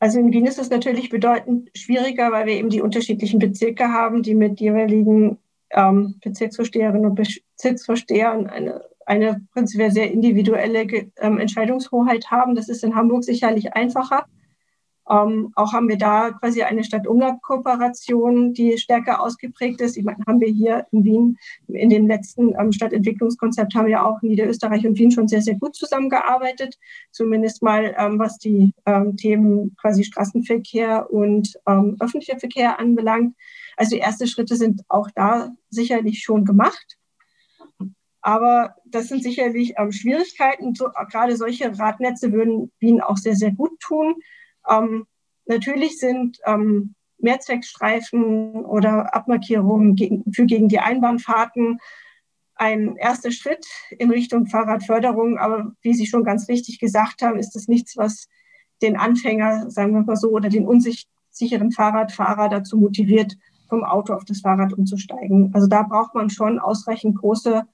Also 0.00 0.18
in 0.18 0.32
Wien 0.32 0.46
ist 0.46 0.58
es 0.58 0.70
natürlich 0.70 1.08
bedeutend 1.08 1.70
schwieriger, 1.74 2.32
weil 2.32 2.46
wir 2.46 2.54
eben 2.54 2.68
die 2.68 2.82
unterschiedlichen 2.82 3.38
Bezirke 3.38 3.88
haben, 3.92 4.22
die 4.22 4.34
mit 4.34 4.60
jeweiligen 4.60 5.38
ähm, 5.70 6.16
Bezirksvorsteherinnen 6.20 7.06
und 7.06 7.14
Bezirksvorstehern 7.14 8.46
eine 8.46 8.84
eine 9.06 9.40
prinzipiell 9.52 9.90
sehr 9.90 10.10
individuelle 10.10 10.86
ähm, 11.18 11.38
Entscheidungshoheit 11.38 12.30
haben. 12.30 12.54
Das 12.54 12.68
ist 12.68 12.84
in 12.84 12.94
Hamburg 12.94 13.24
sicherlich 13.24 13.74
einfacher. 13.74 14.26
Ähm, 15.08 15.52
auch 15.54 15.72
haben 15.72 15.88
wir 15.88 15.98
da 15.98 16.32
quasi 16.32 16.62
eine 16.62 16.82
Stadt-Umland-Kooperation, 16.82 18.52
die 18.54 18.76
stärker 18.76 19.22
ausgeprägt 19.22 19.80
ist. 19.80 19.96
Ich 19.96 20.04
meine, 20.04 20.18
haben 20.26 20.40
wir 20.40 20.48
hier 20.48 20.86
in 20.90 21.04
Wien 21.04 21.38
in 21.68 21.90
dem 21.90 22.08
letzten 22.08 22.54
ähm, 22.58 22.72
Stadtentwicklungskonzept 22.72 23.74
haben 23.74 23.86
wir 23.86 24.04
auch 24.04 24.20
Niederösterreich 24.22 24.84
und 24.86 24.98
Wien 24.98 25.12
schon 25.12 25.28
sehr, 25.28 25.42
sehr 25.42 25.54
gut 25.54 25.76
zusammengearbeitet. 25.76 26.76
Zumindest 27.12 27.62
mal, 27.62 27.94
ähm, 27.96 28.18
was 28.18 28.38
die 28.38 28.72
ähm, 28.84 29.16
Themen 29.16 29.76
quasi 29.80 30.02
Straßenverkehr 30.02 31.10
und 31.10 31.54
ähm, 31.68 31.96
öffentlicher 32.00 32.40
Verkehr 32.40 32.80
anbelangt. 32.80 33.36
Also 33.76 33.94
erste 33.94 34.26
Schritte 34.26 34.56
sind 34.56 34.82
auch 34.88 35.08
da 35.14 35.50
sicherlich 35.70 36.22
schon 36.22 36.44
gemacht. 36.44 36.96
Aber 38.26 38.74
das 38.84 39.06
sind 39.06 39.22
sicherlich 39.22 39.74
ähm, 39.76 39.92
Schwierigkeiten. 39.92 40.74
So, 40.74 40.88
gerade 41.12 41.36
solche 41.36 41.78
Radnetze 41.78 42.32
würden 42.32 42.72
Wien 42.80 43.00
auch 43.00 43.18
sehr, 43.18 43.36
sehr 43.36 43.52
gut 43.52 43.78
tun. 43.78 44.16
Ähm, 44.68 45.06
natürlich 45.44 46.00
sind 46.00 46.38
ähm, 46.44 46.96
Mehrzweckstreifen 47.18 48.64
oder 48.64 49.14
Abmarkierungen 49.14 49.94
gegen, 49.94 50.24
für 50.32 50.44
gegen 50.44 50.68
die 50.68 50.80
Einbahnfahrten 50.80 51.78
ein 52.56 52.96
erster 52.96 53.30
Schritt 53.30 53.64
in 53.96 54.10
Richtung 54.10 54.48
Fahrradförderung. 54.48 55.38
Aber 55.38 55.70
wie 55.82 55.94
Sie 55.94 56.06
schon 56.06 56.24
ganz 56.24 56.48
richtig 56.48 56.80
gesagt 56.80 57.22
haben, 57.22 57.38
ist 57.38 57.52
das 57.52 57.68
nichts, 57.68 57.96
was 57.96 58.26
den 58.82 58.96
Anfänger, 58.96 59.70
sagen 59.70 59.92
wir 59.94 60.02
mal 60.02 60.16
so, 60.16 60.30
oder 60.30 60.48
den 60.48 60.66
unsicheren 60.66 61.70
Fahrradfahrer 61.70 62.48
dazu 62.48 62.76
motiviert, 62.76 63.36
vom 63.68 63.84
Auto 63.84 64.14
auf 64.14 64.24
das 64.24 64.40
Fahrrad 64.40 64.72
umzusteigen. 64.72 65.52
Also 65.54 65.68
da 65.68 65.84
braucht 65.84 66.16
man 66.16 66.28
schon 66.28 66.58
ausreichend 66.58 67.18
große 67.18 67.68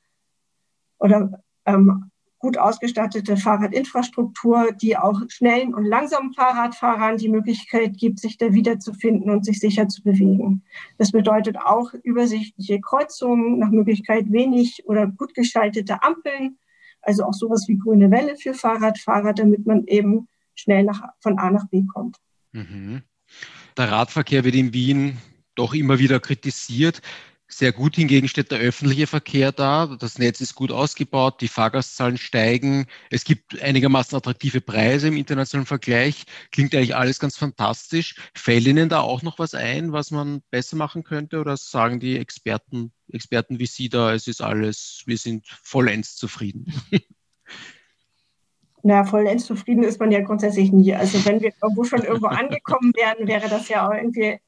oder 1.03 1.43
ähm, 1.67 2.11
gut 2.39 2.59
ausgestattete 2.59 3.37
Fahrradinfrastruktur, 3.37 4.73
die 4.73 4.97
auch 4.97 5.21
schnellen 5.29 5.75
und 5.75 5.85
langsamen 5.85 6.33
Fahrradfahrern 6.33 7.17
die 7.17 7.29
Möglichkeit 7.29 7.97
gibt, 7.97 8.19
sich 8.19 8.37
da 8.37 8.53
wiederzufinden 8.53 9.31
und 9.31 9.45
sich 9.45 9.61
sicher 9.61 9.87
zu 9.89 10.03
bewegen. 10.03 10.65
Das 10.99 11.13
bedeutet 11.13 11.57
auch 11.57 11.93
übersichtliche 12.03 12.81
Kreuzungen, 12.81 13.59
nach 13.59 13.71
Möglichkeit 13.71 14.33
wenig 14.33 14.83
oder 14.87 15.07
gut 15.07 15.35
geschaltete 15.35 16.03
Ampeln, 16.03 16.59
also 17.01 17.25
auch 17.25 17.35
sowas 17.35 17.67
wie 17.69 17.79
grüne 17.79 18.11
Welle 18.11 18.37
für 18.37 18.55
Fahrradfahrer, 18.55 19.35
damit 19.35 19.67
man 19.67 19.87
eben 19.87 20.29
schnell 20.55 20.83
nach, 20.83 21.01
von 21.21 21.39
A 21.39 21.51
nach 21.51 21.69
B 21.69 21.85
kommt. 21.93 22.17
Mhm. 22.53 23.03
Der 23.77 23.91
Radverkehr 23.91 24.45
wird 24.45 24.57
in 24.57 24.75
Wien 24.75 25.17
doch 25.55 25.75
immer 25.75 25.99
wieder 25.99 26.19
kritisiert. 26.19 27.03
Sehr 27.53 27.73
gut 27.73 27.97
hingegen 27.97 28.29
steht 28.29 28.51
der 28.51 28.61
öffentliche 28.61 29.07
Verkehr 29.07 29.53
da. 29.53 29.87
Das 30.01 30.17
Netz 30.19 30.41
ist 30.41 30.55
gut 30.55 30.73
ausgebaut, 30.73 31.43
die 31.43 31.49
Fahrgastzahlen 31.49 32.17
steigen. 32.17 32.87
Es 33.11 33.25
gibt 33.25 33.61
einigermaßen 33.61 34.17
attraktive 34.17 34.63
Preise 34.63 35.09
im 35.09 35.19
internationalen 35.19 35.67
Vergleich. 35.67 36.25
Klingt 36.51 36.75
eigentlich 36.75 36.97
alles 36.97 37.21
ganz 37.21 37.37
fantastisch. 37.37 38.17
Fällt 38.35 38.67
Ihnen 38.67 38.89
da 38.89 39.01
auch 39.01 39.21
noch 39.21 39.39
was 39.39 39.53
ein, 39.53 39.93
was 39.93 40.11
man 40.11 40.41
besser 40.51 40.79
machen 40.79 41.05
könnte? 41.05 41.41
Oder 41.41 41.59
sagen 41.59 42.01
die 42.01 42.17
Experten, 42.17 42.91
Experten 43.13 43.59
wie 43.59 43.67
Sie 43.67 43.91
da, 43.91 44.15
es 44.15 44.29
ist 44.29 44.41
alles, 44.41 45.03
wir 45.05 45.19
sind 45.19 45.47
vollends 45.47 46.17
zufrieden? 46.17 46.73
Na, 48.83 49.05
vollends 49.05 49.45
zufrieden 49.45 49.83
ist 49.85 50.01
man 50.01 50.11
ja 50.11 50.23
grundsätzlich 50.23 50.73
nie. 50.73 50.95
Also 50.95 51.23
wenn 51.27 51.43
wir 51.43 51.53
irgendwo 51.63 51.85
schon 51.85 52.03
irgendwo 52.03 52.29
angekommen 52.29 52.95
wären, 52.97 53.29
wäre 53.29 53.51
das 53.51 53.69
ja 53.69 53.87
auch 53.87 53.93
irgendwie 53.93 54.41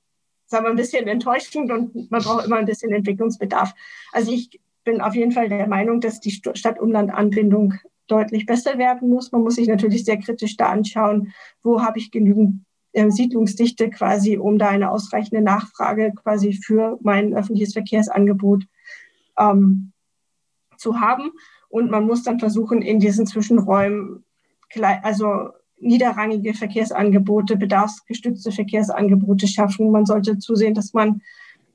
sagen 0.54 0.66
wir, 0.66 0.70
ein 0.70 0.76
bisschen 0.76 1.08
enttäuschend 1.08 1.70
und 1.72 2.10
man 2.10 2.22
braucht 2.22 2.46
immer 2.46 2.56
ein 2.56 2.64
bisschen 2.64 2.92
Entwicklungsbedarf. 2.92 3.74
Also 4.12 4.30
ich 4.30 4.60
bin 4.84 5.00
auf 5.00 5.14
jeden 5.16 5.32
Fall 5.32 5.48
der 5.48 5.66
Meinung, 5.66 6.00
dass 6.00 6.20
die 6.20 6.30
Stadt-Umland-Anbindung 6.30 7.74
deutlich 8.06 8.46
besser 8.46 8.78
werden 8.78 9.08
muss. 9.08 9.32
Man 9.32 9.42
muss 9.42 9.56
sich 9.56 9.66
natürlich 9.66 10.04
sehr 10.04 10.18
kritisch 10.18 10.56
da 10.56 10.66
anschauen, 10.66 11.32
wo 11.64 11.82
habe 11.82 11.98
ich 11.98 12.12
genügend 12.12 12.64
äh, 12.92 13.10
Siedlungsdichte 13.10 13.90
quasi, 13.90 14.38
um 14.38 14.58
da 14.58 14.68
eine 14.68 14.92
ausreichende 14.92 15.42
Nachfrage 15.42 16.12
quasi 16.14 16.52
für 16.52 16.98
mein 17.02 17.34
öffentliches 17.34 17.72
Verkehrsangebot 17.72 18.64
ähm, 19.36 19.92
zu 20.76 21.00
haben. 21.00 21.32
Und 21.68 21.90
man 21.90 22.06
muss 22.06 22.22
dann 22.22 22.38
versuchen, 22.38 22.80
in 22.80 23.00
diesen 23.00 23.26
Zwischenräumen, 23.26 24.24
also 25.02 25.48
niederrangige 25.84 26.54
Verkehrsangebote, 26.54 27.56
bedarfsgestützte 27.56 28.52
Verkehrsangebote 28.52 29.46
schaffen. 29.46 29.90
Man 29.90 30.06
sollte 30.06 30.38
zusehen, 30.38 30.74
dass 30.74 30.92
man 30.94 31.20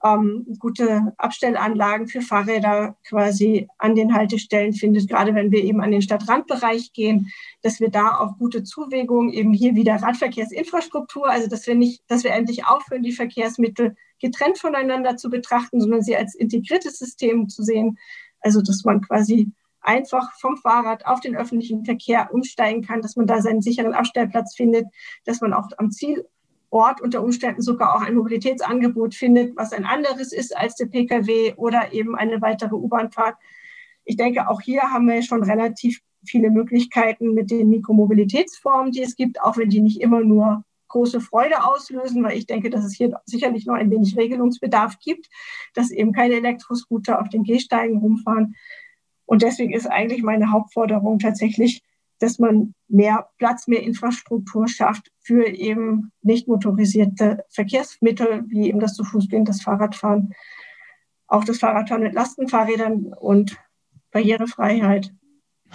ähm, 0.04 0.46
gute 0.60 1.14
Abstellanlagen 1.18 2.08
für 2.08 2.22
Fahrräder 2.22 2.96
quasi 3.08 3.68
an 3.78 3.96
den 3.96 4.14
Haltestellen 4.14 4.74
findet, 4.74 5.10
gerade 5.10 5.36
wenn 5.36 5.52
wir 5.52 5.64
eben 5.64 5.82
an 5.82 5.92
den 5.92 6.02
Stadtrandbereich 6.02 6.94
gehen, 6.94 7.32
dass 7.62 7.80
wir 7.80 7.90
da 7.90 8.18
auch 8.18 8.38
gute 8.38 8.64
Zuwägungen, 8.64 9.34
eben 9.34 9.54
hier 9.54 9.76
wieder 9.76 9.96
Radverkehrsinfrastruktur, 9.96 11.30
also 11.30 11.50
dass 11.50 11.68
wir 11.68 11.76
nicht, 11.76 12.04
dass 12.08 12.24
wir 12.24 12.32
endlich 12.32 12.66
aufhören, 12.66 13.04
die 13.04 13.12
Verkehrsmittel 13.12 13.96
getrennt 14.22 14.58
voneinander 14.58 15.18
zu 15.18 15.30
betrachten, 15.30 15.82
sondern 15.82 16.02
sie 16.02 16.16
als 16.16 16.36
integriertes 16.36 16.98
System 16.98 17.50
zu 17.50 17.64
sehen. 17.64 17.98
Also 18.42 18.62
dass 18.62 18.86
man 18.86 19.02
quasi 19.02 19.52
einfach 19.82 20.34
vom 20.40 20.58
Fahrrad 20.58 21.06
auf 21.06 21.20
den 21.20 21.36
öffentlichen 21.36 21.86
Verkehr 21.86 22.34
umsteigen 22.34 22.82
kann, 22.82 23.02
dass 23.02 23.16
man 23.16 23.28
da 23.28 23.42
seinen 23.42 23.62
sicheren 23.62 23.94
Abstellplatz 23.94 24.56
findet, 24.56 24.86
dass 25.26 25.42
man 25.42 25.54
auch 25.54 25.70
am 25.78 25.92
Ziel 25.92 26.26
Ort 26.72 27.02
unter 27.02 27.24
Umständen 27.24 27.62
sogar 27.62 27.96
auch 27.96 28.02
ein 28.02 28.16
Mobilitätsangebot 28.16 29.16
findet, 29.16 29.58
was 29.58 29.74
ein 29.74 29.86
anderes 29.86 30.32
ist 30.32 30.56
als 30.56 30.76
der 30.76 30.86
Pkw 30.86 31.54
oder 31.56 31.94
eben 31.94 32.16
eine 32.16 32.42
weitere 32.42 32.76
U-Bahnfahrt. 32.76 33.36
Ich 34.06 34.18
denke, 34.18 34.48
auch 34.48 34.62
hier 34.62 34.84
haben 34.84 35.08
wir 35.08 35.22
schon 35.24 35.44
relativ 35.44 36.02
viele 36.26 36.52
Möglichkeiten 36.52 37.34
mit 37.34 37.50
den 37.50 37.70
Mikromobilitätsformen, 37.70 38.92
die 38.92 39.02
es 39.02 39.16
gibt, 39.16 39.42
auch 39.42 39.58
wenn 39.58 39.70
die 39.70 39.82
nicht 39.82 40.02
immer 40.02 40.22
nur 40.22 40.64
große 40.90 41.22
Freude 41.22 41.64
auslösen, 41.64 42.24
weil 42.24 42.38
ich 42.38 42.46
denke, 42.46 42.70
dass 42.70 42.84
es 42.84 42.96
hier 42.96 43.20
sicherlich 43.26 43.66
noch 43.66 43.76
ein 43.76 43.92
wenig 43.92 44.18
Regelungsbedarf 44.18 45.00
gibt, 45.00 45.30
dass 45.74 45.92
eben 45.92 46.12
keine 46.12 46.36
Elektroscooter 46.36 47.22
auf 47.22 47.30
den 47.30 47.44
Gehsteigen 47.44 48.00
rumfahren. 48.00 48.56
Und 49.30 49.44
deswegen 49.44 49.74
ist 49.74 49.86
eigentlich 49.86 50.24
meine 50.24 50.50
Hauptforderung 50.50 51.20
tatsächlich, 51.20 51.84
dass 52.18 52.40
man 52.40 52.74
mehr 52.88 53.30
Platz, 53.38 53.68
mehr 53.68 53.84
Infrastruktur 53.84 54.68
schafft 54.68 55.12
für 55.22 55.46
eben 55.46 56.12
nicht 56.24 56.48
motorisierte 56.48 57.46
Verkehrsmittel, 57.52 58.46
wie 58.48 58.68
eben 58.68 58.80
das 58.80 58.96
zu 58.96 59.04
Fuß 59.04 59.30
gehen, 59.30 59.46
das 59.46 59.62
Fahrradfahren, 59.62 60.34
auch 61.28 61.44
das 61.44 61.60
Fahrradfahren 61.60 62.02
mit 62.02 62.16
Lastenfahrrädern 62.16 63.14
und 63.14 63.56
Barrierefreiheit, 64.10 65.14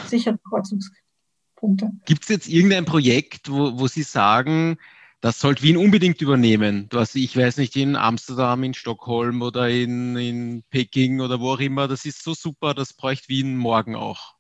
sichere 0.08 0.36
Kreuzungspunkte. 0.48 1.92
Gibt 2.06 2.24
es 2.24 2.30
jetzt 2.30 2.48
irgendein 2.48 2.86
Projekt, 2.86 3.52
wo, 3.52 3.78
wo 3.78 3.86
Sie 3.86 4.02
sagen, 4.02 4.78
das 5.24 5.40
sollte 5.40 5.62
Wien 5.62 5.78
unbedingt 5.78 6.20
übernehmen. 6.20 6.86
Du 6.90 6.98
hast, 6.98 7.16
ich 7.16 7.34
weiß 7.34 7.56
nicht, 7.56 7.76
in 7.76 7.96
Amsterdam, 7.96 8.62
in 8.62 8.74
Stockholm 8.74 9.40
oder 9.40 9.70
in, 9.70 10.18
in 10.18 10.64
Peking 10.68 11.22
oder 11.22 11.40
wo 11.40 11.52
auch 11.52 11.60
immer. 11.60 11.88
Das 11.88 12.04
ist 12.04 12.22
so 12.22 12.34
super, 12.34 12.74
das 12.74 12.92
bräuchte 12.92 13.30
Wien 13.30 13.56
morgen 13.56 13.96
auch. 13.96 14.34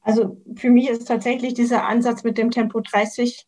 Also 0.00 0.42
für 0.56 0.70
mich 0.70 0.88
ist 0.88 1.06
tatsächlich 1.06 1.54
dieser 1.54 1.86
Ansatz 1.86 2.24
mit 2.24 2.38
dem 2.38 2.50
Tempo 2.50 2.80
30 2.80 3.46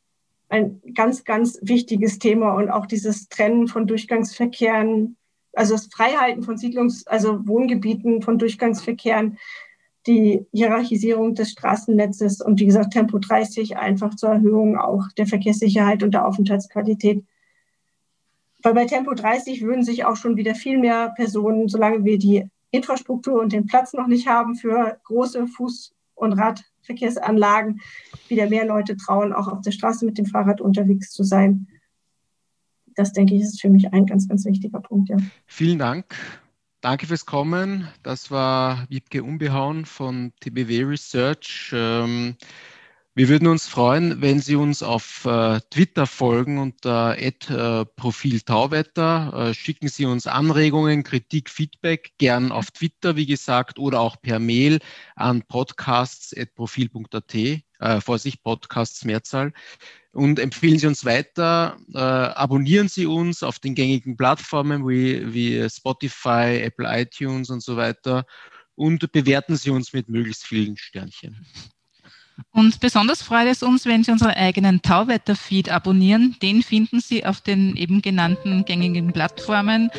ein 0.51 0.81
ganz, 0.95 1.25
ganz 1.25 1.59
wichtiges 1.63 2.21
Thema 2.21 2.53
und 2.53 2.71
auch 2.71 2.87
dieses 2.87 3.29
Trennen 3.29 3.67
von 3.67 3.89
Durchgangsverkehren, 3.89 5.17
also 5.55 5.75
das 5.75 5.89
Freihalten 5.89 6.45
von 6.45 6.59
Siedlungs-, 6.59 7.09
also 7.09 7.45
Wohngebieten 7.45 8.23
von 8.23 8.39
Durchgangsverkehren 8.39 9.37
die 10.07 10.47
Hierarchisierung 10.53 11.35
des 11.35 11.51
Straßennetzes 11.51 12.41
und 12.41 12.59
wie 12.59 12.67
gesagt 12.67 12.93
Tempo 12.93 13.19
30 13.19 13.77
einfach 13.77 14.15
zur 14.15 14.31
Erhöhung 14.31 14.77
auch 14.77 15.09
der 15.17 15.27
Verkehrssicherheit 15.27 16.03
und 16.03 16.13
der 16.13 16.27
Aufenthaltsqualität. 16.27 17.25
Weil 18.63 18.75
bei 18.75 18.85
Tempo 18.85 19.15
30 19.15 19.63
würden 19.63 19.85
sich 19.85 20.05
auch 20.05 20.17
schon 20.17 20.37
wieder 20.37 20.55
viel 20.55 20.79
mehr 20.79 21.13
Personen, 21.17 21.69
solange 21.69 22.05
wir 22.05 22.19
die 22.19 22.49
Infrastruktur 22.71 23.41
und 23.41 23.53
den 23.53 23.67
Platz 23.67 23.93
noch 23.93 24.07
nicht 24.07 24.27
haben 24.27 24.57
für 24.57 24.99
große 25.05 25.45
Fuß- 25.45 25.93
und 26.15 26.33
Radverkehrsanlagen, 26.33 27.81
wieder 28.29 28.49
mehr 28.49 28.67
Leute 28.67 28.97
trauen, 28.97 29.33
auch 29.33 29.49
auf 29.49 29.61
der 29.61 29.73
Straße 29.73 30.05
mit 30.05 30.19
dem 30.19 30.27
Fahrrad 30.27 30.61
unterwegs 30.61 31.11
zu 31.11 31.23
sein. 31.23 31.69
Das 32.95 33.13
denke 33.13 33.35
ich 33.35 33.43
ist 33.43 33.61
für 33.61 33.71
mich 33.71 33.93
ein 33.93 34.07
ganz, 34.07 34.29
ganz 34.29 34.45
wichtiger 34.45 34.81
Punkt. 34.81 35.09
Ja. 35.09 35.17
Vielen 35.47 35.79
Dank. 35.79 36.07
Danke 36.83 37.07
fürs 37.07 37.27
Kommen. 37.27 37.89
Das 38.03 38.33
war 38.33 38.87
Wiebke 38.89 39.23
Unbehauen 39.23 39.87
von 39.87 40.33
TBW 40.41 40.83
Research. 40.83 41.71
Ähm, 41.73 42.37
wir 43.15 43.29
würden 43.29 43.47
uns 43.49 43.67
freuen, 43.67 44.23
wenn 44.23 44.41
Sie 44.41 44.57
uns 44.57 44.83
auf 44.83 45.27
äh, 45.27 45.61
Twitter 45.71 46.07
folgen 46.07 46.57
unter 46.59 47.19
äh, 47.19 47.85
Profil 47.85 48.41
Tauwetter. 48.41 49.51
Äh, 49.51 49.55
schicken 49.55 49.89
Sie 49.89 50.07
uns 50.07 50.27
Anregungen, 50.27 51.03
Kritik, 51.03 51.51
Feedback 51.51 52.13
gern 52.17 52.51
auf 52.53 52.71
Twitter, 52.71 53.15
wie 53.17 53.27
gesagt, 53.27 53.79
oder 53.79 54.01
auch 54.01 54.23
per 54.23 54.39
Mail 54.39 54.79
an 55.15 55.43
podcasts.profil.at. 55.43 57.35
Äh, 57.35 58.01
Vorsicht, 58.01 58.43
Podcasts 58.43 59.05
Mehrzahl 59.05 59.53
und 60.13 60.39
empfehlen 60.39 60.79
Sie 60.79 60.87
uns 60.87 61.05
weiter. 61.05 61.77
Äh, 61.93 61.99
abonnieren 61.99 62.89
Sie 62.89 63.05
uns 63.05 63.43
auf 63.43 63.59
den 63.59 63.75
gängigen 63.75 64.17
Plattformen 64.17 64.89
wie, 64.89 65.35
wie 65.35 65.69
Spotify, 65.69 66.63
Apple 66.63 66.89
iTunes 66.89 67.51
und 67.51 67.63
so 67.63 67.77
weiter 67.77 68.25
und 68.75 69.13
bewerten 69.13 69.57
Sie 69.57 69.69
uns 69.69 69.93
mit 69.93 70.09
möglichst 70.09 70.47
vielen 70.47 70.79
Sternchen. 70.79 71.47
Und 72.53 72.81
besonders 72.81 73.23
freut 73.23 73.49
es 73.49 73.63
uns, 73.63 73.87
wenn 73.87 74.05
Sie 74.05 74.11
unseren 74.11 74.33
eigenen 74.33 74.83
Tauwetter-Feed 74.83 75.71
abonnieren. 75.71 76.37
Den 76.43 76.63
finden 76.63 77.01
Sie 77.01 77.25
auf 77.25 77.41
den 77.41 77.77
eben 77.77 78.03
genannten 78.03 78.65
gängigen 78.65 79.13
Plattformen, 79.13 79.91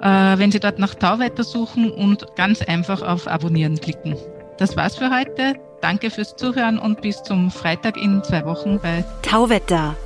äh, 0.00 0.38
wenn 0.38 0.50
Sie 0.50 0.60
dort 0.60 0.78
nach 0.78 0.94
Tauwetter 0.94 1.44
suchen 1.44 1.90
und 1.90 2.26
ganz 2.36 2.62
einfach 2.62 3.02
auf 3.02 3.26
Abonnieren 3.26 3.78
klicken. 3.78 4.16
Das 4.58 4.76
war's 4.76 4.96
für 4.96 5.10
heute. 5.10 5.54
Danke 5.80 6.10
fürs 6.10 6.36
Zuhören 6.36 6.78
und 6.78 7.00
bis 7.00 7.22
zum 7.22 7.50
Freitag 7.50 7.96
in 7.96 8.22
zwei 8.22 8.44
Wochen 8.44 8.78
bei 8.80 9.04
Tauwetter. 9.22 9.96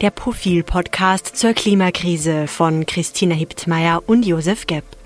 Der 0.00 0.10
Profil-Podcast 0.10 1.36
zur 1.36 1.54
Klimakrise 1.54 2.46
von 2.46 2.86
Christina 2.86 3.34
Hiptmeier 3.34 4.02
und 4.06 4.24
Josef 4.24 4.66
Gepp. 4.66 4.97